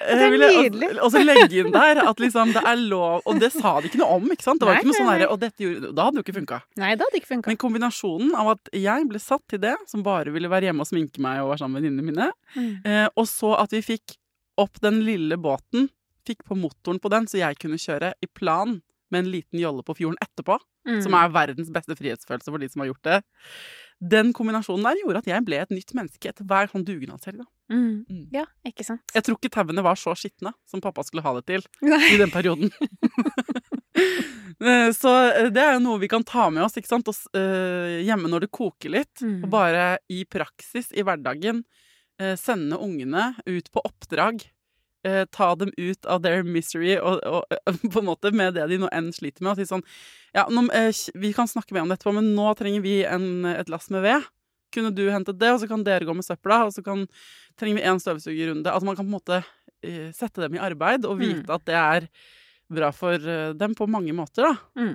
[0.00, 3.52] eh, Det vil jeg også- legge inn der, at liksom det er lov Og det
[3.52, 4.60] sa de ikke noe om, ikke sant?
[4.60, 5.26] Det var Nei, ikke noe sånn nei.
[5.26, 6.62] Og gjorde Da hadde det jo ikke funka.
[6.76, 7.46] Nei, det hadde ikke funka.
[7.46, 10.86] Men kombinasjonen av at jeg ble satt til det, som bare ville være hjemme og
[10.88, 12.86] sminke meg og være sammen med venninnene mine, Mm.
[12.86, 14.16] eh, og så at vi fikk
[14.58, 15.88] opp den lille båten,
[16.26, 19.82] fikk på motoren på den, så jeg kunne kjøre i plan med en liten jolle
[19.82, 21.02] på fjorden etterpå, Mm.
[21.02, 23.22] som er verdens beste frihetsfølelse for de som har gjort det.
[24.00, 27.40] Den kombinasjonen der gjorde at jeg ble et nytt menneske etter hver sånn dugnadshelg.
[27.70, 28.04] Mm.
[28.08, 28.28] Mm.
[28.32, 28.44] Ja,
[28.78, 29.02] ikke sant.
[29.14, 32.00] Jeg tror ikke tauene var så skitne som pappa skulle ha det til Nei.
[32.14, 32.70] i den perioden.
[34.58, 37.06] Eh, Så eh, det er jo noe vi kan ta med oss ikke sant?
[37.10, 39.20] Og, s- eh, hjemme når det koker litt.
[39.22, 39.44] Mm.
[39.46, 41.60] Og bare i praksis, i hverdagen,
[42.22, 44.42] uh, sende ungene ut på oppdrag.
[45.06, 47.46] Uh, ta dem ut av their misery og, og
[47.94, 49.52] på en måte med det de nå enn sliter med.
[49.54, 49.84] Og si sånn
[50.34, 50.66] Ja, nå,
[51.14, 54.02] vi kan snakke mer om det etterpå, men nå trenger vi en, et lass med
[54.06, 54.26] ved.
[54.74, 57.06] Kunne du hentet det, og så kan dere gå med søpla, og så kan,
[57.56, 58.68] trenger vi en støvsugerrunde.
[58.70, 61.54] Altså man kan på en måte uh, sette dem i arbeid og vite Mm.
[61.54, 62.08] at det er
[62.68, 64.44] bra for uh, dem på mange måter,
[64.76, 64.94] da.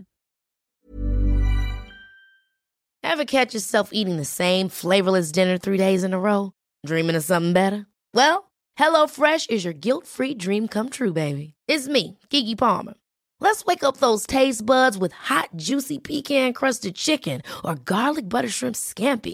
[3.04, 6.52] Ever catch yourself eating the same flavorless dinner three days in a row?
[6.86, 7.86] Dreaming of something better?
[8.14, 11.54] Well, HelloFresh is your guilt free dream come true, baby.
[11.68, 12.94] It's me, Gigi Palmer.
[13.42, 18.50] Let's wake up those taste buds with hot, juicy pecan crusted chicken or garlic butter
[18.50, 19.34] shrimp scampi.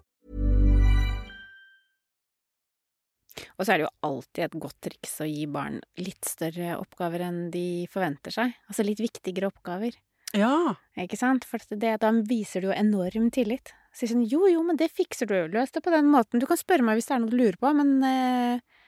[3.61, 7.21] Og så er det jo alltid et godt triks å gi barn litt større oppgaver
[7.27, 8.55] enn de forventer seg.
[8.65, 9.93] Altså litt viktigere oppgaver.
[10.33, 10.73] Ja.
[10.97, 11.45] Ikke sant?
[11.45, 13.75] For det, da viser du jo enorm tillit.
[13.93, 15.35] sier sånn Jo, jo, men det fikser du.
[15.53, 16.41] Løs det på den måten.
[16.41, 18.87] Du kan spørre meg hvis det er noe du lurer på, men, eh,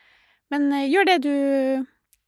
[0.49, 1.35] men eh, gjør det du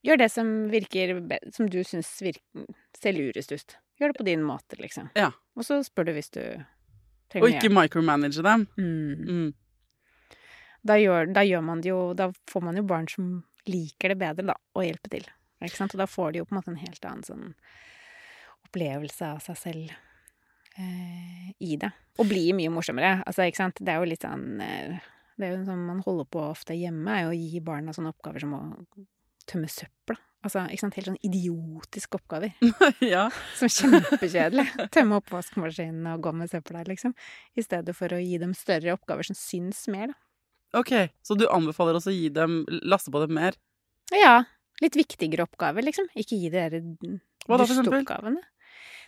[0.06, 1.16] Gjør det som virker
[1.50, 3.76] Som du syns ser lurest ut.
[3.98, 5.08] Gjør det på din måte, liksom.
[5.18, 5.32] Ja.
[5.58, 6.42] Og så spør du hvis du
[7.40, 8.68] Og ikke micromanage dem.
[8.78, 9.26] Mm.
[9.26, 9.48] Mm.
[10.86, 13.30] Da, gjør, da gjør man det jo Da får man jo barn som
[13.66, 15.26] liker det bedre, da, å hjelpe til.
[15.64, 15.94] Ikke sant?
[15.96, 17.48] Og da får de jo på en måte en helt annen sånn
[18.66, 19.90] opplevelse av seg selv
[20.78, 21.90] eh, i det.
[22.20, 23.20] Og blir mye morsommere.
[23.26, 23.82] Altså, ikke sant.
[23.82, 25.00] Det er jo litt sånn eh,
[25.36, 28.14] Det er jo sånn man holder på ofte hjemme, er jo å gi barna sånne
[28.14, 28.62] oppgaver som å
[29.50, 30.18] tømme søpla.
[30.46, 30.98] Altså, ikke sant.
[31.00, 32.54] Helt sånn idiotiske oppgaver.
[33.14, 33.26] ja.
[33.58, 34.66] Som er kjempekjedelig.
[34.94, 37.16] Tømme oppvaskmaskinen og gå med søpla, liksom.
[37.58, 40.20] I stedet for å gi dem større oppgaver som syns mer, da.
[40.76, 40.92] Ok,
[41.24, 43.56] så du anbefaler oss å gi dem laste på dem mer?
[44.14, 44.42] Ja.
[44.82, 46.08] Litt viktigere oppgaver, liksom.
[46.18, 48.42] Ikke gi dere dusteoppgavene.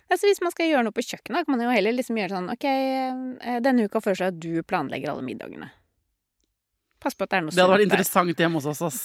[0.09, 2.49] Altså, hvis man skal gjøre noe på kjøkkenet, kan man jo heller liksom gjøre sånn
[2.49, 5.69] OK, eh, denne uka foreslår jeg at du planlegger alle middagene.
[6.99, 8.99] Pass på at det er noe Det hadde vært interessant hjemme hos oss, ass.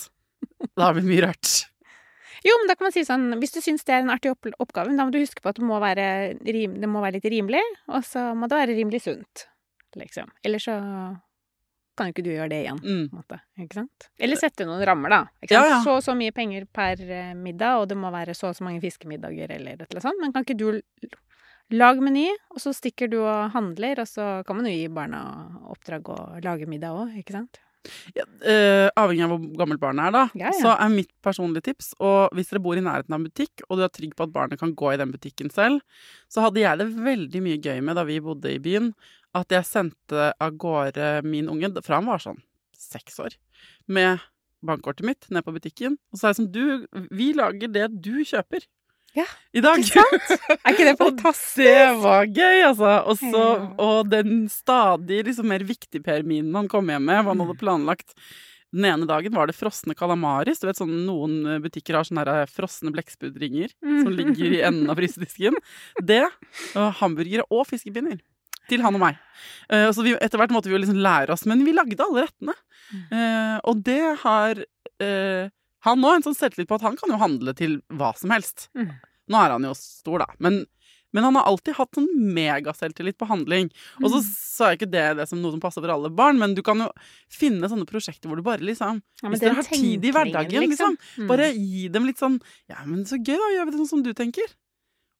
[0.72, 1.52] Da har vi mye rart.
[2.44, 4.44] Jo, men da kan man si sånn Hvis du syns det er en artig opp
[4.60, 6.04] oppgave, da må du huske på at det må være,
[6.44, 9.46] rim det må være litt rimelig, og så må det være rimelig sunt,
[9.96, 10.28] liksom.
[10.44, 10.74] Eller så
[11.96, 12.78] kan jo ikke du gjøre det igjen.
[12.82, 13.04] Mm.
[13.14, 14.08] måte, ikke sant?
[14.18, 15.20] Eller sette noen rammer, da.
[15.42, 15.70] Ikke Ja, sant?
[15.74, 15.82] ja.
[15.86, 18.64] Så og så mye penger per eh, middag, og det må være så og så
[18.66, 20.20] mange fiskemiddager, eller et eller annet sånt.
[20.22, 20.82] Men kan ikke du
[21.74, 25.22] lage meny, og så stikker du og handler, og så kan man jo gi barna
[25.72, 27.60] oppdrag å lage middag òg, ikke sant?
[28.16, 30.54] Ja, uh, avhengig av hvor gammelt barnet er, da, Ja, ja.
[30.56, 33.78] så er mitt personlige tips Og hvis dere bor i nærheten av en butikk, og
[33.78, 35.82] du er trygg på at barnet kan gå i den butikken selv,
[36.32, 38.92] så hadde jeg det veldig mye gøy med da vi bodde i byen,
[39.34, 42.40] at jeg sendte av gårde min unge, fra han var sånn
[42.78, 43.36] seks år,
[43.90, 44.22] med
[44.64, 45.98] bankkortet mitt ned på butikken.
[46.12, 48.64] Og så er det som Du, vi lager det du kjøper.
[49.14, 49.78] Ja, I dag.
[49.78, 50.56] Ikke sant?
[50.56, 51.60] Er ikke det fantastisk?
[51.62, 52.96] Det var gøy, altså.
[53.12, 53.44] Også,
[53.78, 58.16] og den stadig liksom mer viktige perminen han kom hjem med, hva han hadde planlagt.
[58.74, 60.58] Den ene dagen var det frosne calamaris.
[60.58, 64.98] Du vet sånn Noen butikker har sånne her frosne blekksprutringer som ligger i enden av
[64.98, 65.60] frysedisken.
[66.02, 66.24] Det,
[66.74, 68.18] og hamburgere og fiskepinner.
[68.66, 69.18] Til han og meg.
[69.68, 72.24] Uh, så vi, etter hvert måtte vi jo liksom lære oss, men vi lagde alle
[72.26, 72.56] rettene.
[73.12, 74.64] Uh, og det har
[75.04, 75.52] eh,
[75.84, 78.68] han nå en sånn selvtillit på at han kan jo handle til hva som helst.
[78.76, 78.94] Mm.
[79.28, 80.26] Nå er han jo stor, da.
[80.38, 80.62] Men,
[81.14, 83.70] men han har alltid hatt sånn megaselvtillit på handling.
[84.02, 84.30] Og så Mm.
[84.34, 86.78] sa jeg ikke det, det som noe som passer for alle barn, men du kan
[86.78, 86.88] jo
[87.30, 90.96] finne sånne prosjekter hvor du bare liksom Ja, Hvis dere har tid i hverdagen, liksom,
[91.18, 91.26] Mm.
[91.28, 93.48] bare gi dem litt sånn Ja, men så gøy, da.
[93.56, 94.48] Gjør vi det sånn som du tenker.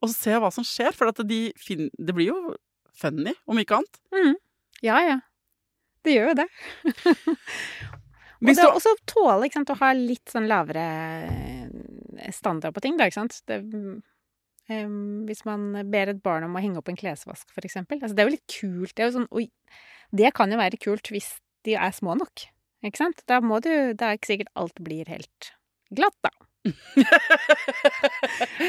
[0.03, 0.93] Og så se hva som skjer.
[0.93, 2.57] For at de finner, det blir jo
[2.95, 4.01] funny, om ikke annet.
[4.13, 4.35] Mm.
[4.83, 5.21] Ja, ja.
[6.05, 6.49] Det gjør jo det.
[8.45, 10.85] Hvis og du- også tåle sant, å ha litt sånn lavere
[12.19, 13.41] eh, standard på ting, da, ikke sant.
[13.49, 18.01] Det, um, hvis man ber et barn om å henge opp en klesvask, for eksempel.
[18.01, 18.95] Altså, det er jo litt kult.
[18.95, 19.49] Det jo sånn Oi.
[20.15, 21.33] Det kan jo være kult hvis
[21.67, 22.45] de er små nok.
[22.85, 23.23] Ikke sant?
[23.27, 25.53] Da må du Da er ikke sikkert alt blir helt
[25.95, 26.31] glatt, da.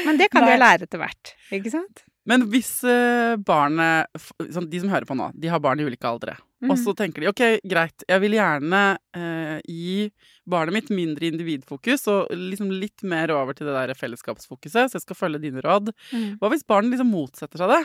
[0.06, 0.56] Men det kan du Nei.
[0.56, 2.02] jo lære etter hvert, ikke sant?
[2.26, 4.10] Men hvis eh, barnet
[4.50, 6.34] sånn, De som hører på nå, de har barn i ulike aldre.
[6.64, 6.70] Mm.
[6.72, 8.80] Og så tenker de ok, greit, jeg vil gjerne
[9.14, 10.08] eh, gi
[10.48, 15.04] barnet mitt mindre individfokus og liksom litt mer over til det der fellesskapsfokuset, så jeg
[15.04, 15.92] skal følge dine råd.
[16.10, 16.26] Mm.
[16.40, 17.82] Hva hvis barnet liksom motsetter seg det?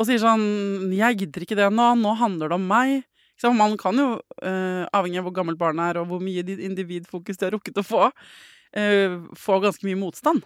[0.00, 3.02] Og sier sånn Jeg gidder ikke det nå, nå handler det om meg.
[3.40, 3.50] Så?
[3.56, 4.08] Man kan jo,
[4.40, 7.78] eh, avhengig av hvor gammelt barnet er og hvor mye di- individfokus de har rukket
[7.80, 8.08] å få,
[8.72, 10.42] eh, få ganske mye motstand.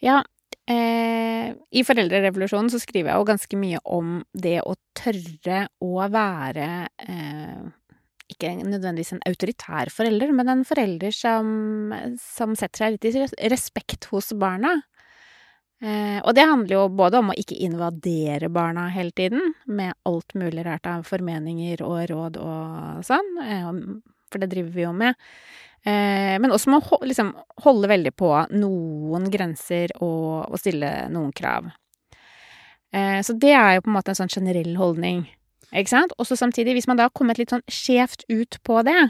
[0.00, 0.22] Ja,
[0.70, 6.68] eh, i Foreldrerevolusjonen så skriver jeg jo ganske mye om det å tørre å være
[7.04, 7.68] eh,
[8.28, 11.48] ikke nødvendigvis en autoritær forelder, men en forelder som,
[12.20, 14.76] som setter seg litt i respekt hos barna.
[15.78, 20.34] Eh, og det handler jo både om å ikke invadere barna hele tiden, med alt
[20.34, 23.70] mulig rart av formeninger og råd og sånn, eh,
[24.28, 25.14] for det driver vi jo med.
[25.86, 27.32] Eh, men også må liksom
[27.64, 31.70] holde veldig på noen grenser og, og stille noen krav.
[32.92, 35.24] Eh, så det er jo på en måte en sånn generell holdning,
[35.70, 36.14] ikke sant?
[36.18, 39.00] Og så samtidig, hvis man da har kommet litt sånn skjevt ut på det,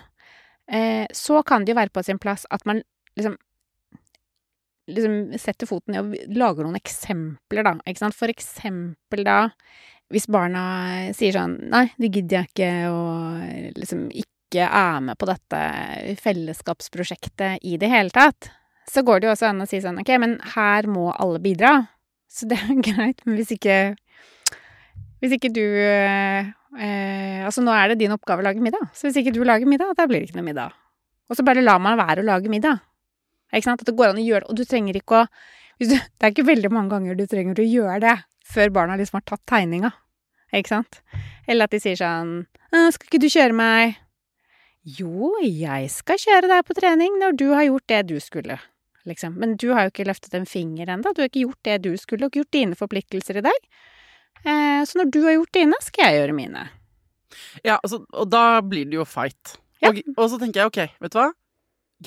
[0.70, 2.82] eh, så kan det jo være på sin plass at man
[3.18, 3.38] liksom
[4.88, 7.74] liksom setter foten ned og lager noen eksempler, da.
[7.84, 8.16] Ikke sant?
[8.16, 9.50] For eksempel da,
[10.08, 10.62] hvis barna
[11.16, 15.60] sier sånn Nei, det gidder jeg ikke, og liksom ikke er med på dette
[16.22, 18.50] fellesskapsprosjektet i det hele tatt,
[18.88, 21.74] så går det jo også an å si sånn Ok, men her må alle bidra.
[22.28, 23.96] Så det er greit, men hvis ikke
[25.20, 26.48] Hvis ikke du eh,
[27.44, 28.90] Altså, nå er det din oppgave å lage middag.
[28.94, 30.74] Så hvis ikke du lager middag, da blir det ikke noe middag.
[31.28, 32.80] Og så bare lar man være å lage middag.
[33.52, 33.82] Ikke sant?
[33.82, 34.52] At det går an å gjøre det.
[34.52, 35.28] Og du trenger ikke å
[35.78, 38.16] du, Det er ikke veldig mange ganger du trenger å gjøre det
[38.48, 39.92] før barna liksom har tatt tegninga.
[40.56, 41.00] Ikke sant?
[41.46, 43.96] Eller at de sier sånn 'Skal ikke du kjøre meg?'
[44.96, 48.56] Jo, jeg skal kjøre deg på trening når du har gjort det du skulle,
[49.08, 49.36] liksom.
[49.40, 51.12] Men du har jo ikke løftet en finger ennå.
[51.12, 53.70] Du har ikke gjort det du skulle, og ikke gjort dine forpliktelser i dag.
[54.44, 56.66] Eh, så når du har gjort dine, skal jeg gjøre mine.
[57.66, 59.58] Ja, altså, og da blir det jo fight.
[59.82, 59.90] Ja.
[59.90, 61.30] Og, og så tenker jeg ok, vet du hva?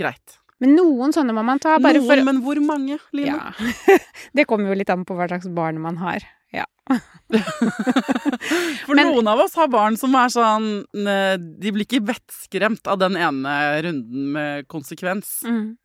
[0.01, 0.37] Greit.
[0.61, 3.33] Men noen sånne må man ta, bare Noen, for men hvor mange, Line?
[3.33, 3.97] Ja.
[4.37, 6.25] det kommer jo litt an på hva slags barn man har.
[6.51, 6.65] Ja.
[8.85, 12.99] For Men- noen av oss har barn som er sånn De blir ikke vettskremt av
[12.99, 13.53] den ene
[13.85, 15.41] runden med konsekvens.
[15.47, 15.77] Mm.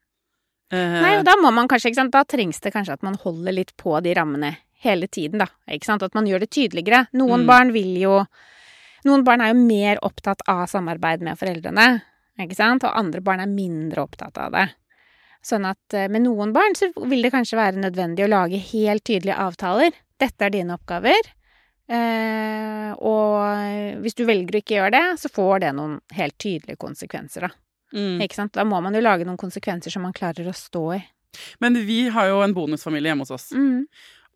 [0.72, 3.14] Eh, Nei, og da må man kanskje, ikke sant, da trengs det kanskje at man
[3.22, 5.46] holder litt på de rammene hele tiden, da.
[5.70, 7.07] Ikke sant, at man gjør det tydeligere.
[7.14, 7.46] Noen Mm.
[7.46, 8.26] barn vil jo
[9.07, 12.02] Noen barn er jo mer opptatt av samarbeid med foreldrene,
[12.42, 14.64] ikke sant, og andre barn er mindre opptatt av det.
[15.46, 19.04] Sånn at eh, med noen barn så vil det kanskje være nødvendig å lage helt
[19.06, 19.94] tydelige avtaler.
[20.18, 21.30] Dette er dine oppgaver.
[21.87, 26.80] Eh, og hvis du velger å ikke gjøre det, så får det noen helt tydelige
[26.82, 27.52] konsekvenser, da.
[27.94, 28.24] mm.
[28.26, 28.56] Ikke sant?
[28.56, 31.02] Da må man jo lage noen konsekvenser som man klarer å stå i.
[31.62, 33.50] Men vi har jo en bonusfamilie hjemme hos oss.
[33.52, 33.87] Mm.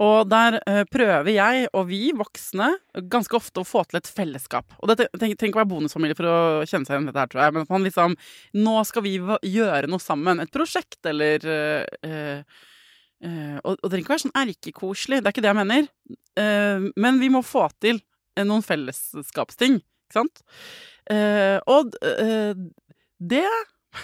[0.00, 2.70] Og der eh, prøver jeg og vi voksne
[3.12, 4.72] ganske ofte å få til et fellesskap.
[4.80, 7.30] Og det trenger ikke å være bonusfamilie for å kjenne seg igjen i dette her,
[7.32, 7.56] tror jeg.
[7.56, 8.16] Men at man liksom
[8.56, 10.40] Nå skal vi gjøre noe sammen.
[10.40, 12.44] Et prosjekt eller øh,
[13.26, 15.90] eh, og, det trenger ikke være sånn erkekoselig, det er ikke det jeg mener.
[16.40, 17.98] Uh, men vi må få til
[18.46, 20.40] noen fellesskapsting, ikke sant?
[21.10, 22.54] Uh, og uh,
[23.20, 23.44] det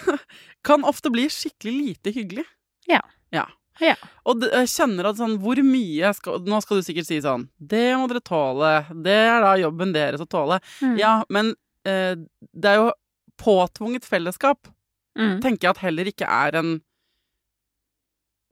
[0.67, 2.45] kan ofte bli skikkelig lite hyggelig.
[2.91, 3.01] Ja.
[3.33, 3.47] Ja.
[3.83, 3.95] Ja.
[4.27, 7.91] Og jeg kjenner at sånn, hvor mye skal Nå skal du sikkert si sånn Det
[7.99, 8.71] må dere tåle.
[9.05, 10.59] Det er da jobben deres å tåle.
[10.81, 10.95] Mm.
[10.99, 11.53] Ja, men
[11.87, 12.15] eh,
[12.53, 12.89] det er jo
[13.37, 14.69] påtvunget fellesskap.
[15.17, 15.37] Mm.
[15.43, 16.77] Tenker jeg at heller ikke er en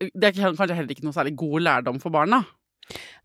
[0.02, 2.44] Det er kanskje heller ikke noe særlig god lærdom for barna.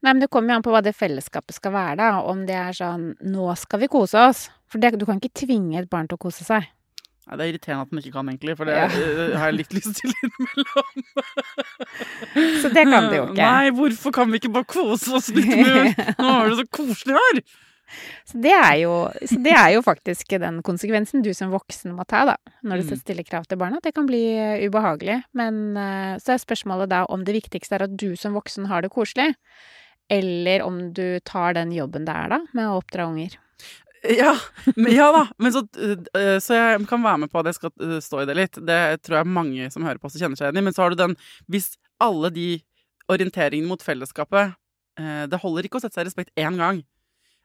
[0.01, 2.23] Nei, men det kommer jo an på hva det fellesskapet skal være, da.
[2.31, 4.49] Om det er sånn 'nå skal vi kose oss'.
[4.71, 6.65] For det, du kan ikke tvinge et barn til å kose seg.
[7.31, 8.89] Nei, det er irriterende at den ikke kan, egentlig, for det Ja.
[9.39, 11.05] har jeg litt lyst til innimellom.
[12.63, 13.39] Så det kan du jo ikke.
[13.39, 15.93] Nei, hvorfor kan vi ikke bare kose oss litt mer?
[16.19, 17.43] Nå er det så koselig her!
[18.27, 18.91] Så det, er jo,
[19.27, 22.37] så det er jo faktisk den konsekvensen du som voksen må ta, da.
[22.63, 23.01] Når du Mm.
[23.01, 23.81] stiller krav til barna.
[23.83, 25.17] Det kan bli eh, ubehagelig.
[25.35, 28.83] Men eh, så er spørsmålet da om det viktigste er at du som voksen har
[28.87, 29.35] det koselig.
[30.09, 33.35] Eller om du tar den jobben det er, da, med å oppdra unger.
[34.03, 34.33] Ja,
[34.77, 35.27] men, ja da.
[35.39, 38.29] Men så, øh, så jeg kan være med på at jeg skal øh, stå i
[38.29, 38.61] det litt.
[38.67, 40.67] Det tror jeg mange som hører på, også kjenner seg igjen i.
[40.69, 41.17] Men så har du den
[41.53, 42.49] Hvis alle de
[43.11, 44.55] orienteringene mot fellesskapet
[45.01, 46.81] øh, Det holder ikke å sette seg i respekt én gang.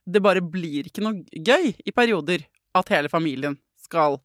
[0.06, 4.20] Det bare blir ikke noe gøy i perioder at hele familien skal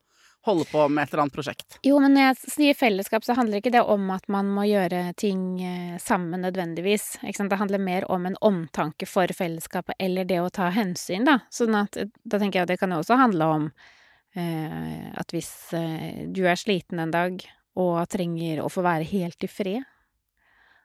[0.47, 1.79] holde på med et eller annet prosjekt.
[1.85, 5.11] Jo, men når jeg sier fellesskap, så handler ikke det om at man må gjøre
[5.21, 7.19] ting eh, sammen nødvendigvis.
[7.21, 11.41] Det handler mer om en omtanke for fellesskapet, eller det å ta hensyn, da.
[11.53, 13.71] Sånn at eh, da tenker jeg at det kan også handle om
[14.35, 17.41] eh, at hvis eh, du er sliten en dag
[17.81, 19.85] og trenger å få være helt i fred,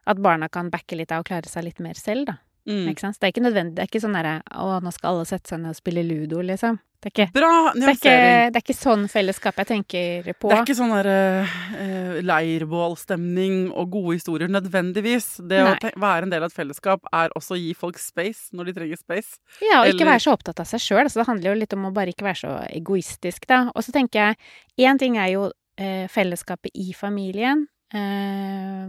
[0.06, 2.36] at barna kan backe litt av og klare seg litt mer selv, da.
[2.66, 2.88] Mm.
[2.90, 3.20] Ikke sant?
[3.20, 5.62] Det er ikke nødvendig, det er ikke sånn derre å, nå skal alle sette seg
[5.62, 6.80] ned og spille ludo, liksom.
[6.96, 8.14] Det er ikke Bra det er, ikke,
[8.50, 10.48] det er ikke sånn fellesskap jeg tenker på.
[10.50, 15.28] Det er ikke sånn der uh, leirbålstemning og gode historier nødvendigvis.
[15.46, 15.76] Det å Nei.
[15.84, 18.76] te være en del av et fellesskap er også å gi folk space når de
[18.80, 19.38] trenger space.
[19.60, 21.04] Ja, og ikke Eller- være så opptatt av seg sjøl.
[21.04, 23.66] Altså, det handler jo litt om å bare ikke være så egoistisk, da.
[23.76, 27.68] Og så tenker jeg én ting er jo uh, fellesskapet i familien.
[27.94, 28.88] Eh,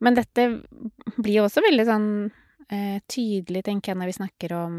[0.00, 0.46] men dette
[1.16, 2.08] blir jo også veldig sånn
[2.72, 4.78] eh, tydelig, tenker jeg, når vi snakker om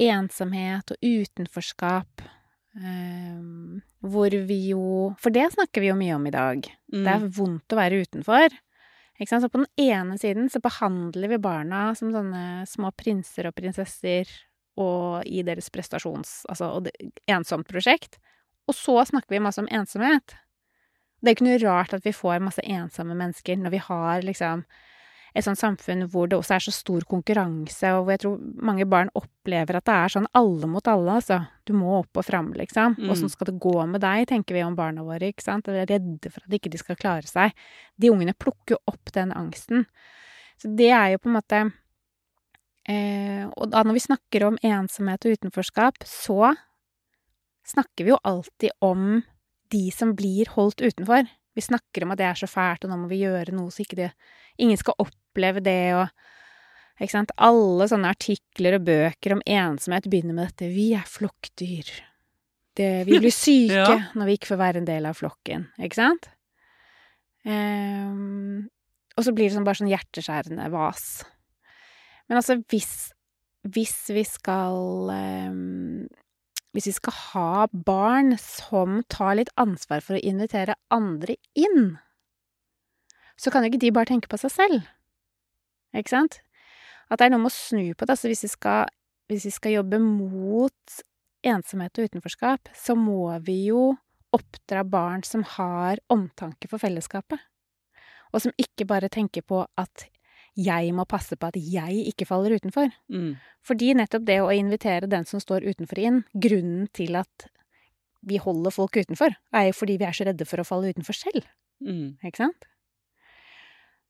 [0.00, 2.24] ensomhet og utenforskap.
[2.72, 3.40] Eh,
[4.00, 6.68] hvor vi jo For det snakker vi jo mye om i dag.
[6.92, 7.02] Mm.
[7.02, 8.60] Det er vondt å være utenfor.
[9.22, 14.26] Så på den ene siden så behandler vi barna som sånne små prinser og prinsesser
[14.80, 16.40] og i deres prestasjons...
[16.50, 16.94] Altså og det,
[17.30, 18.18] ensomt prosjekt.
[18.66, 20.34] Og så snakker vi masse om ensomhet.
[21.22, 24.24] Det er jo ikke noe rart at vi får masse ensomme mennesker når vi har
[24.26, 24.64] liksom
[25.32, 28.84] et sånt samfunn hvor det også er så stor konkurranse, og hvor jeg tror mange
[28.88, 31.38] barn opplever at det er sånn alle mot alle, altså.
[31.64, 32.98] Du må opp og fram, liksom.
[32.98, 33.12] Mm.
[33.14, 35.70] Åssen skal det gå med deg, tenker vi om barna våre, ikke sant.
[35.72, 37.56] Vi er redde for at ikke de skal klare seg.
[37.96, 39.86] De ungene plukker jo opp den angsten.
[40.60, 41.58] Så det er jo på en måte
[42.86, 46.52] eh, Og da når vi snakker om ensomhet og utenforskap, så
[47.72, 49.22] snakker vi jo alltid om
[49.72, 51.26] de som blir holdt utenfor.
[51.56, 53.84] Vi snakker om at det er så fælt, og nå må vi gjøre noe så
[53.84, 54.12] ikke det
[54.60, 56.08] Ingen skal oppleve det, og
[57.00, 57.30] Ikke sant?
[57.40, 62.02] Alle sånne artikler og bøker om ensomhet begynner med dette 'Vi er flokkdyr'.
[62.76, 63.96] Det, vi blir syke Ja.
[64.14, 65.66] når vi ikke får være en del av flokken.
[65.80, 66.28] Ikke sant?
[67.44, 68.68] Um,
[69.16, 71.24] og så blir det sånn bare sånn hjerteskjærende vas.
[72.28, 73.10] Men altså, hvis
[73.62, 75.50] hvis vi skal eh,
[76.72, 81.98] Hvis vi skal ha barn som tar litt ansvar for å invitere andre inn,
[83.36, 84.88] så kan jo ikke de bare tenke på seg selv.
[85.92, 86.40] Ikke sant?
[87.12, 88.14] At det er noe med å snu på det.
[88.14, 88.92] Altså hvis vi skal,
[89.28, 91.00] hvis vi skal jobbe mot
[91.44, 93.90] ensomhet og utenforskap, så må vi jo
[94.32, 97.40] oppdra barn som har omtanke for fellesskapet.
[98.32, 100.06] Og som ikke bare tenker på at
[100.58, 102.92] jeg må passe på at jeg ikke faller utenfor.
[103.12, 103.36] Mm.
[103.64, 107.48] Fordi nettopp det å invitere den som står utenfor inn, grunnen til at
[108.22, 111.16] vi holder folk utenfor, er jo fordi vi er så redde for å falle utenfor
[111.16, 111.48] selv.
[111.82, 112.18] Mm.
[112.22, 112.68] Ikke sant?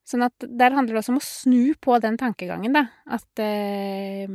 [0.08, 2.88] Sånn at der handler det også om å snu på den tankegangen, da.
[3.06, 4.26] At eh,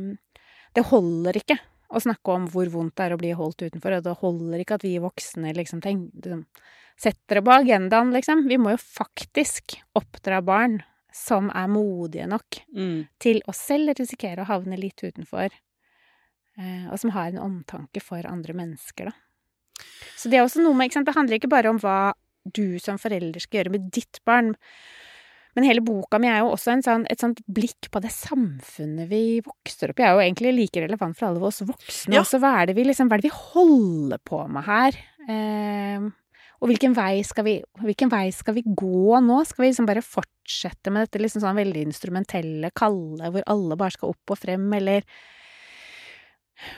[0.74, 4.08] det holder ikke å snakke om hvor vondt det er å bli holdt utenfor, og
[4.08, 6.46] det holder ikke at vi voksne liksom, tenk, liksom
[6.98, 8.46] setter det på agendaen, liksom.
[8.50, 10.80] Vi må jo faktisk oppdra barn
[11.12, 13.08] som er modige nok Mm.
[13.18, 15.50] til å selv risikere å havne litt utenfor,
[16.58, 19.12] eh, og som har en omtanke for andre mennesker, da.
[20.16, 22.12] Så det er også noe med, det handler ikke bare om hva
[22.52, 24.54] du som forelder skal gjøre med ditt barn,
[25.56, 29.08] men hele boka mi er jo også en sånn, et sånt blikk på det samfunnet
[29.08, 30.02] vi vokser opp i.
[30.02, 32.20] er jo egentlig like relevant for alle oss voksne Ja.
[32.22, 32.38] også.
[32.38, 34.92] Hva er, det vi, liksom, hva er det vi holder på med her?
[35.28, 36.10] Eh,
[36.58, 37.54] og hvilken vei, skal vi,
[37.84, 39.38] hvilken vei skal vi gå nå?
[39.46, 43.94] Skal vi liksom bare fortsette med dette liksom sånn veldig instrumentelle, kalde, hvor alle bare
[43.94, 45.06] skal opp og frem, eller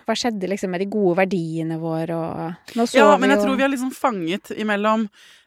[0.04, 3.40] hva skjedde liksom med de gode verdiene våre, og nå så Ja, vi men jeg
[3.40, 5.06] tror vi er liksom fanget imellom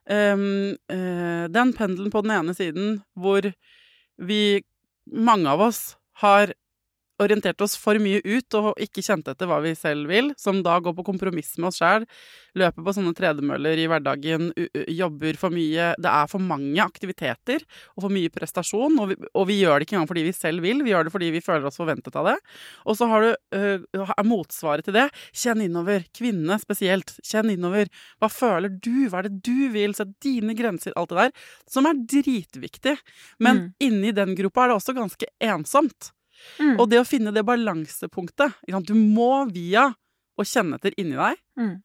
[0.09, 0.47] um,
[0.89, 3.45] uh, den pendelen på den ene siden hvor
[4.17, 4.41] vi,
[5.05, 5.83] mange av oss,
[6.23, 6.55] har
[7.21, 10.79] orientert oss for mye ut og ikke kjente etter hva vi selv vil, som da
[10.81, 12.07] går på kompromiss med oss sjæl,
[12.57, 14.51] løper på sånne tredemøller i hverdagen,
[14.93, 17.63] jobber for mye Det er for mange aktiviteter
[17.95, 20.65] og for mye prestasjon, og vi, og vi gjør det ikke engang fordi vi selv
[20.65, 22.35] vil, vi gjør det fordi vi føler oss forventet av det.
[22.85, 25.07] Og så har du øh, er motsvaret til det.
[25.33, 26.05] Kjenn innover.
[26.15, 27.15] Kvinne spesielt.
[27.25, 27.89] Kjenn innover.
[28.21, 29.07] Hva føler du?
[29.09, 29.93] Hva er det du vil?
[29.97, 30.93] Sett dine grenser.
[30.99, 31.47] Alt det der.
[31.69, 32.97] Som er dritviktig.
[33.39, 33.73] Men Mm.
[33.79, 36.11] inni den gruppa er det også ganske ensomt.
[36.59, 36.75] Mm.
[36.79, 38.53] Og det å finne det balansepunktet?
[38.87, 39.89] Du må via
[40.39, 41.37] å kjenne etter inni deg.
[41.59, 41.81] Mm.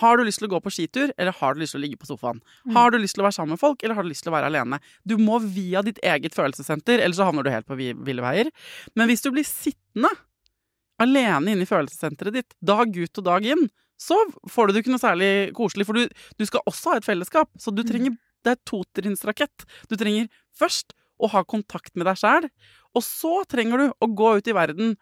[0.00, 1.98] Har du lyst til å gå på skitur, eller har du lyst til å ligge
[2.00, 2.38] på sofaen?
[2.64, 2.72] Mm.
[2.76, 4.36] Har du lyst til å være sammen med folk, eller har du lyst til å
[4.38, 4.78] være alene?
[5.04, 8.48] Du må via ditt eget følelsessenter, ellers så havner du helt på vi- ville veier.
[8.96, 10.08] Men hvis du blir sittende
[11.02, 13.68] alene inne i følelsessenteret ditt, dag ut og dag inn,
[14.00, 14.16] så
[14.50, 17.50] får du det ikke noe særlig koselig, for du, du skal også ha et fellesskap.
[17.58, 17.88] Så du Mm.
[17.90, 19.64] trenger Det er totrinnsrakett.
[19.88, 20.26] Du trenger
[20.58, 20.90] først
[21.22, 22.48] å ha kontakt med deg sjæl,
[22.96, 24.96] og så trenger du å gå ut i verden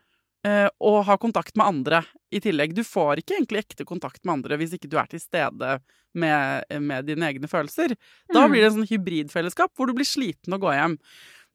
[0.46, 2.02] eh, og ha kontakt med andre
[2.32, 2.74] i tillegg.
[2.76, 5.78] Du får ikke egentlig ekte kontakt med andre hvis ikke du er til stede
[6.14, 7.96] med, med dine egne følelser.
[8.32, 8.50] Da Mm.
[8.52, 10.96] blir det en sånn hybridfellesskap hvor du blir sliten og går hjem.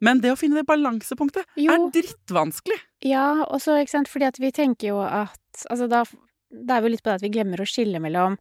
[0.04, 1.72] Men det å finne det balansepunktet Jo.
[1.72, 2.78] er drittvanskelig.
[3.08, 5.40] Ja, og så, ikke sant, fordi at vi tenker jo at
[5.70, 6.02] Altså, da,
[6.52, 8.36] da er vi litt på det at vi glemmer å skille mellom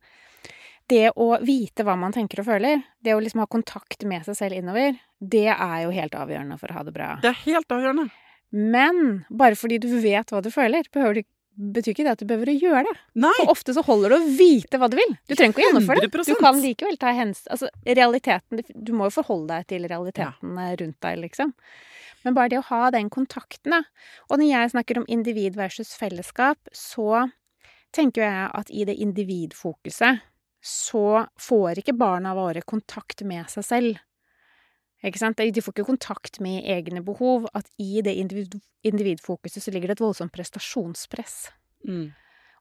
[0.92, 4.38] det å vite hva man tenker og føler, det å liksom ha kontakt med seg
[4.38, 7.14] selv innover, det er jo helt avgjørende for å ha det bra.
[7.24, 8.10] Det er helt avgjørende.
[8.56, 11.26] Men bare fordi du vet hva du føler, behøver det,
[11.56, 12.94] betyr ikke det at du behøver å gjøre det.
[13.26, 13.34] Nei!
[13.40, 15.16] For ofte så holder det å vite hva du vil.
[15.26, 16.12] Du trenger ikke å gjennomføre det.
[16.12, 16.30] 100%.
[16.30, 17.44] Du kan likevel ta hens...
[17.52, 20.76] Altså, realiteten Du må jo forholde deg til realiteten ja.
[20.82, 21.56] rundt deg, liksom.
[22.26, 23.82] Men bare det å ha den kontakten, da.
[24.30, 27.28] Og når jeg snakker om individ versus fellesskap, så
[27.96, 30.24] tenker jeg at i det individfokuset
[30.66, 34.04] så får ikke barna våre kontakt med seg selv.
[35.06, 35.38] Ikke sant?
[35.38, 37.46] De får ikke kontakt med egne behov.
[37.54, 38.58] At i det individ,
[38.88, 41.36] individfokuset så ligger det et voldsomt prestasjonspress.
[41.86, 42.08] Mm.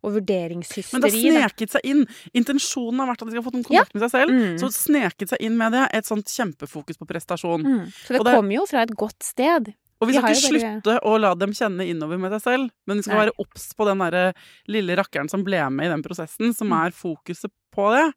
[0.04, 0.44] Og Men det
[0.92, 2.02] har sneket seg inn.
[2.36, 4.34] Intensjonen har vært at de skal få noen kontakt med seg selv.
[4.34, 4.58] Mm.
[4.60, 7.64] Så sneket seg inn med det et sånt kjempefokus på prestasjon.
[7.64, 7.86] Mm.
[7.88, 9.72] Så det, det- kommer jo fra et godt sted.
[10.00, 12.96] Og vi skal ikke bare- slutte å la dem kjenne innover med seg selv, men
[12.98, 13.26] vi skal Nei.
[13.26, 14.34] være obs på den derre
[14.68, 16.86] lille rakkeren som ble med i den prosessen, som Mm.
[16.86, 18.14] er fokuset på det.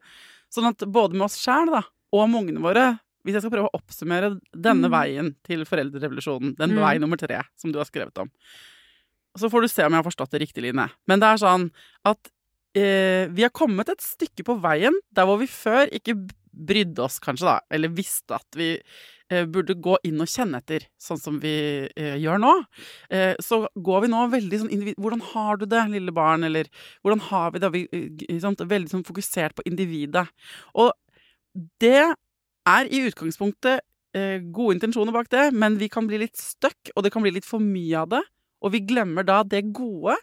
[0.51, 3.81] Sånn at både med oss sjæl, og med ungene våre Hvis jeg skal prøve å
[3.81, 4.91] oppsummere denne Mm.
[4.91, 6.79] veien til foreldrerevolusjonen, den Mm.
[6.79, 8.31] vei nummer tre som du har skrevet om,
[9.37, 10.89] så får du se om jeg har forstått det riktig, Line.
[11.05, 11.71] Men det er sånn
[12.05, 12.31] at
[12.73, 16.29] eh, vi har kommet et stykke på veien der hvor vi før ikke
[16.67, 20.87] brydde oss, kanskje, da, eller visste at vi eh, burde gå inn og kjenne etter,
[21.01, 21.55] sånn som vi
[21.87, 22.53] eh, gjør nå.
[23.13, 24.97] Eh, så går vi nå veldig sånn individ...
[25.01, 26.47] Hvordan har du det, lille barn?
[26.47, 27.73] Eller hvordan har vi det?
[27.75, 28.47] Vi, eh.
[28.77, 30.27] Veldig sånn fokusert på individet.
[30.77, 30.93] Og
[31.81, 32.07] det
[32.67, 33.83] er i utgangspunktet
[34.17, 37.35] eh, gode intensjoner bak det, men vi kan bli litt stuck, og det kan bli
[37.37, 38.23] litt for mye av det.
[38.65, 40.17] Og vi glemmer da det gode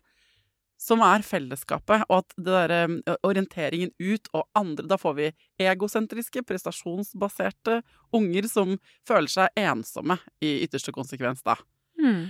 [0.85, 5.29] som er fellesskapet, og at det eh, orienteringen ut og andre Da får vi
[5.65, 7.81] egosentriske, prestasjonsbaserte
[8.15, 8.77] unger som
[9.09, 11.57] føler seg ensomme i ytterste konsekvens, da.
[12.01, 12.29] Mm.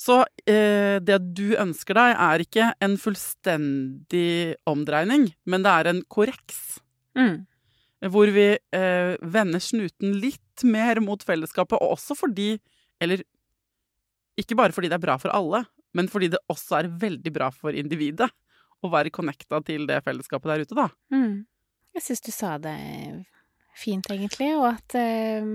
[0.00, 6.04] Så eh, det du ønsker deg, er ikke en fullstendig omdreining, men det er en
[6.08, 6.78] korreks.
[7.18, 7.42] Mm.
[8.08, 12.54] Hvor vi eh, vender snuten litt mer mot fellesskapet, og også fordi
[13.00, 13.22] Eller
[14.36, 15.62] ikke bare fordi det er bra for alle,
[15.96, 18.30] men fordi det også er veldig bra for individet
[18.80, 20.86] å være connecta til det fellesskapet der ute, da.
[21.12, 21.42] Mm.
[21.96, 22.76] Jeg syns du sa det
[23.78, 25.52] fint, egentlig, og at eh,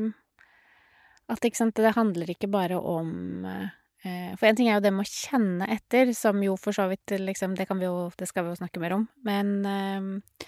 [1.31, 5.07] At sant, det handler ikke bare om eh, For en ting er jo det med
[5.07, 8.53] å kjenne etter, som jo for så vidt liksom Det vi jo Det skal vi
[8.53, 9.07] jo snakke mer om.
[9.25, 10.47] Men eh,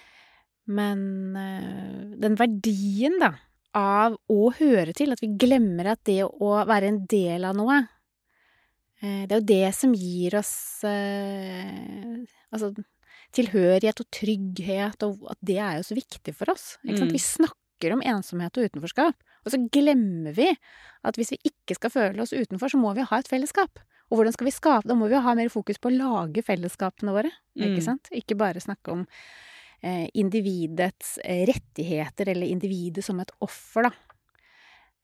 [0.68, 1.02] Men
[2.20, 3.30] den verdien, da,
[3.78, 7.78] av å høre til, at vi glemmer at det å være en del av noe
[9.02, 12.72] Det er jo det som gir oss eh, Altså
[13.36, 16.78] tilhørighet og trygghet, og at det er jo så viktig for oss.
[16.88, 17.10] Mm.
[17.12, 20.48] Vi snakker om ensomhet og utenforskap, og så glemmer vi
[21.06, 23.84] at hvis vi ikke skal føle oss utenfor, så må vi ha et fellesskap.
[24.08, 27.12] Og hvordan skal vi skape Da må vi ha mer fokus på å lage fellesskapene
[27.14, 27.88] våre, ikke Mm.
[27.90, 28.08] sant?
[28.16, 29.06] Ikke bare snakke om
[29.84, 33.92] eh, individets eh, rettigheter, eller individet som et offer, da.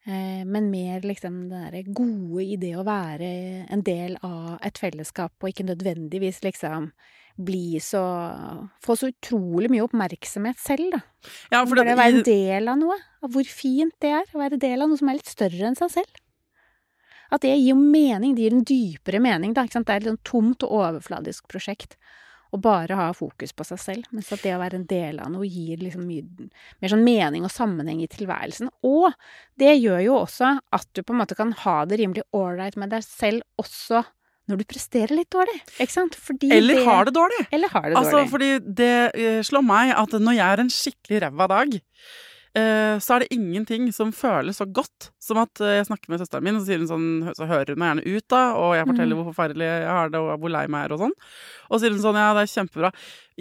[0.05, 3.27] Eh, men mer liksom den derre gode i det å være
[3.71, 6.91] en del av et fellesskap, og ikke nødvendigvis liksom
[7.33, 8.03] bli så
[8.83, 10.99] Få så utrolig mye oppmerksomhet selv, da.
[11.49, 12.97] Ja, for det, det, være en del av noe.
[13.23, 15.79] Av hvor fint det er å være del av noe som er litt større enn
[15.79, 16.19] seg selv.
[17.33, 18.35] At det gir jo mening.
[18.35, 19.63] Det gir en dypere mening, da.
[19.65, 19.87] Ikke sant?
[19.87, 21.95] Det er et sånn tomt og overfladisk prosjekt.
[22.53, 24.09] Å bare ha fokus på seg selv.
[24.13, 26.49] Mens at det å være en del av noe gir liksom mye
[26.83, 28.69] mer sånn mening og sammenheng i tilværelsen.
[28.85, 29.09] Og
[29.59, 32.93] det gjør jo også at du på en måte kan ha det rimelig ålreit med
[32.93, 34.03] deg selv også
[34.51, 35.55] når du presterer litt dårlig.
[35.77, 36.17] Ikke sant?
[36.19, 37.45] Fordi eller har det dårlig.
[37.55, 41.21] Eller har det Altså, fordi det eh, slår meg at når jeg er en skikkelig
[41.23, 41.77] ræva dag,
[43.01, 46.43] så er det ingenting som føles så godt som at eh, jeg snakker med søsteren
[46.45, 49.19] min, og så, sånn, så hører hun meg gjerne ut, da, og jeg forteller Mm.
[49.23, 51.15] hvor forferdelig jeg har det, og hvor lei meg er, og sånn.
[51.71, 52.91] Og så sier hun sånn, ja, det er kjempebra.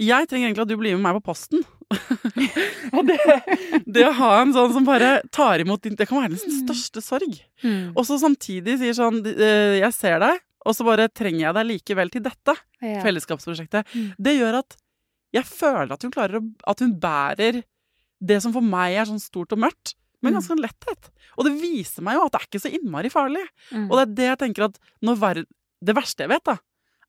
[0.00, 1.60] Jeg trenger egentlig at du blir med meg på posten.
[2.96, 3.18] og det,
[3.98, 7.02] det å ha en sånn som bare tar imot din Det kan være den største
[7.04, 7.36] sorg.
[7.62, 7.92] Mm.
[7.92, 11.68] Og så samtidig sier sånn, eh, jeg ser deg, og så bare trenger jeg deg
[11.72, 13.02] likevel til dette Ja.
[13.04, 13.84] fellesskapsprosjektet.
[13.92, 14.08] Mm.
[14.18, 14.76] Det gjør at
[15.32, 17.62] jeg føler at hun klarer å At hun bærer
[18.24, 20.38] det som for meg er sånn stort og mørkt, med Mm.
[20.38, 21.10] ganske en letthet.
[21.36, 23.42] Og det viser meg jo at det er ikke så innmari farlig.
[23.72, 23.90] Mm.
[23.90, 24.78] Og det er det jeg tenker at
[25.84, 26.56] Det verste jeg vet, da,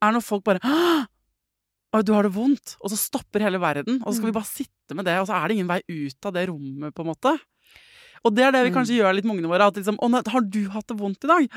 [0.01, 0.59] er når folk bare
[1.93, 2.76] Å, du har det vondt.
[2.82, 4.01] Og så stopper hele verden.
[4.01, 4.39] Og så skal vi Mm.
[4.41, 7.01] bare sitte med det, og så er det ingen vei ut av det rommet, på
[7.05, 7.39] en måte.
[8.26, 8.76] Og det er det vi Mm.
[8.80, 9.68] kanskje gjør litt med ungene våre.
[9.68, 11.49] At liksom, å, nei, har du hatt det vondt i dag?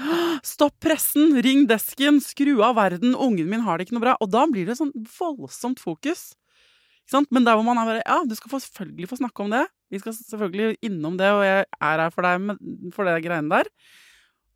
[0.44, 1.40] Stopp pressen!
[1.42, 2.20] Ring desken!
[2.20, 3.14] Skru av verden!
[3.14, 4.16] Ungen min har det ikke noe bra.
[4.20, 6.34] Og da blir det sånn voldsomt fokus.
[7.30, 9.62] Men der hvor man er bare Ja, du skal selvfølgelig få snakke om det.
[9.92, 12.58] Vi skal selvfølgelig innom det, og jeg er her for deg med,
[12.94, 13.70] for det greiene der.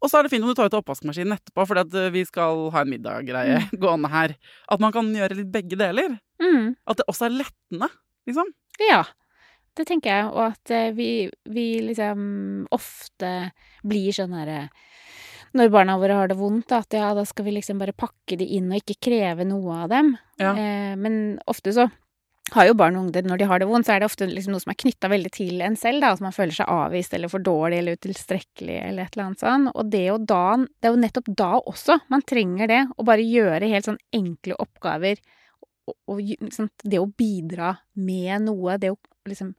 [0.01, 2.83] Og så er det fint om du tar ut oppvaskmaskinen etterpå, for vi skal ha
[2.83, 4.35] en middaggreie gående her.
[4.73, 6.17] At man kan gjøre litt begge deler.
[6.43, 6.75] Mm.
[6.89, 7.91] At det også er lettende,
[8.27, 8.49] liksom.
[8.81, 9.05] Ja,
[9.79, 11.11] det tenker jeg, og at eh, vi,
[11.49, 12.23] vi liksom
[12.75, 13.51] ofte
[13.87, 14.67] blir sånn herre
[15.57, 18.47] Når barna våre har det vondt, at ja, da skal vi liksom bare pakke de
[18.57, 20.13] inn og ikke kreve noe av dem.
[20.39, 20.53] Ja.
[20.55, 21.89] Eh, men ofte så
[22.55, 24.55] har jo barn og ungdom, når de har det vondt, så er det ofte liksom
[24.55, 26.13] noe som er knytta veldig til en selv, da.
[26.15, 29.69] At man føler seg avvist eller for dårlig eller utilstrekkelig eller et eller annet sånn.
[29.73, 32.81] Og det, å da, det er jo nettopp da også man trenger det.
[32.97, 35.23] Å bare gjøre helt sånn enkle oppgaver.
[35.91, 38.99] Og, og liksom, det å bidra med noe, det å
[39.29, 39.55] liksom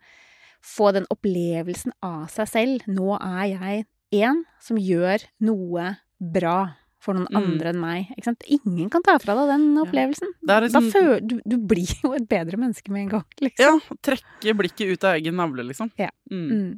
[0.61, 2.91] få den opplevelsen av seg selv.
[2.91, 3.87] Nå er jeg
[4.21, 6.57] en som gjør noe bra
[7.01, 7.37] for noen Mm.
[7.41, 8.11] andre enn meg.
[8.15, 8.43] Ikke sant?
[8.47, 10.35] Ingen kan ta fra deg den opplevelsen.
[10.45, 13.81] Liksom føler du, du blir jo et bedre menneske med en gang, Ja, liksom.
[14.05, 15.89] trekke blikket ut av egen navle, liksom.
[15.97, 16.11] Ja.
[16.31, 16.47] Mm.
[16.51, 16.71] Mm.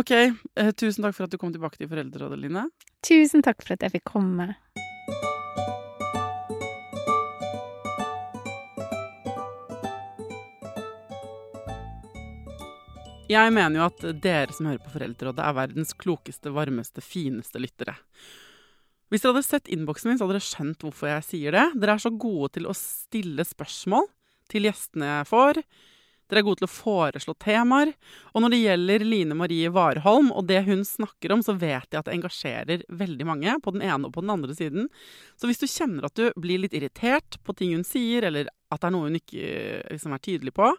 [0.00, 2.64] Ok, eh, tusen takk for at du kom tilbake til Foreldrerådet, Line.
[3.04, 4.54] Tusen takk for at jeg fikk komme.
[13.30, 17.94] Jeg mener jo at dere som hører på Foreldrerådet, er verdens klokeste, varmeste, fineste lyttere.
[19.12, 21.66] Hvis dere hadde sett innboksen min, så hadde dere skjønt hvorfor jeg sier det.
[21.76, 24.06] Dere er så gode til å stille spørsmål
[24.48, 25.58] til gjestene jeg får.
[26.32, 27.90] Dere er gode til å foreslå temaer.
[28.32, 32.00] Og når det gjelder Line Marie Warholm og det hun snakker om, så vet jeg
[32.00, 34.88] at det engasjerer veldig mange på den ene og på den andre siden.
[35.36, 38.80] Så hvis du kjenner at du blir litt irritert på ting hun sier, eller at
[38.80, 39.50] det er noe hun ikke
[39.92, 40.72] liksom, er tydelig på,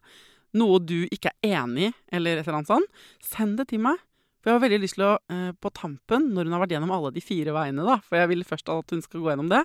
[0.58, 4.02] noe du ikke er enig i, eller et eller annet sånt, send det til meg.
[4.44, 6.92] For jeg har veldig lyst til å, eh, på tampen, når hun har vært gjennom
[6.92, 9.64] alle de fire veiene, da, for jeg vil først at hun skal gå gjennom det,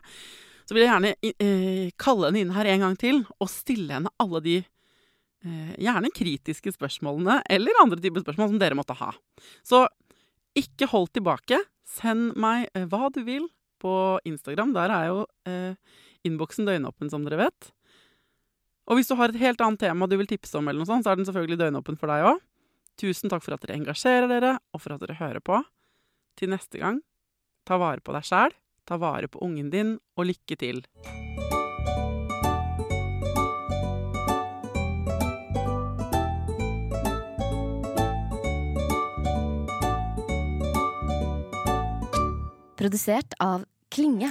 [0.69, 4.13] så vil jeg gjerne eh, kalle henne inn her en gang til og stille henne
[4.23, 9.11] alle de eh, gjerne kritiske spørsmålene, eller andre typer spørsmål som dere måtte ha.
[9.67, 9.87] Så
[10.59, 11.61] ikke hold tilbake.
[11.89, 13.49] Send meg eh, hva du vil.
[13.79, 14.73] på Instagram.
[14.75, 15.75] Der er jo eh,
[16.27, 17.69] innboksen døgnåpen, som dere vet.
[18.91, 21.07] Og hvis du har et helt annet tema du vil tipse om, eller noe sånt,
[21.07, 22.41] så er den selvfølgelig døgnåpen for deg òg.
[22.99, 25.61] Tusen takk for at dere engasjerer dere, og for at dere hører på.
[26.39, 26.99] Til neste gang,
[27.63, 28.57] ta vare på deg sjæl,
[28.91, 30.83] ta vare på ungen din, og lykke til.
[42.79, 44.31] Produsert av Klinge.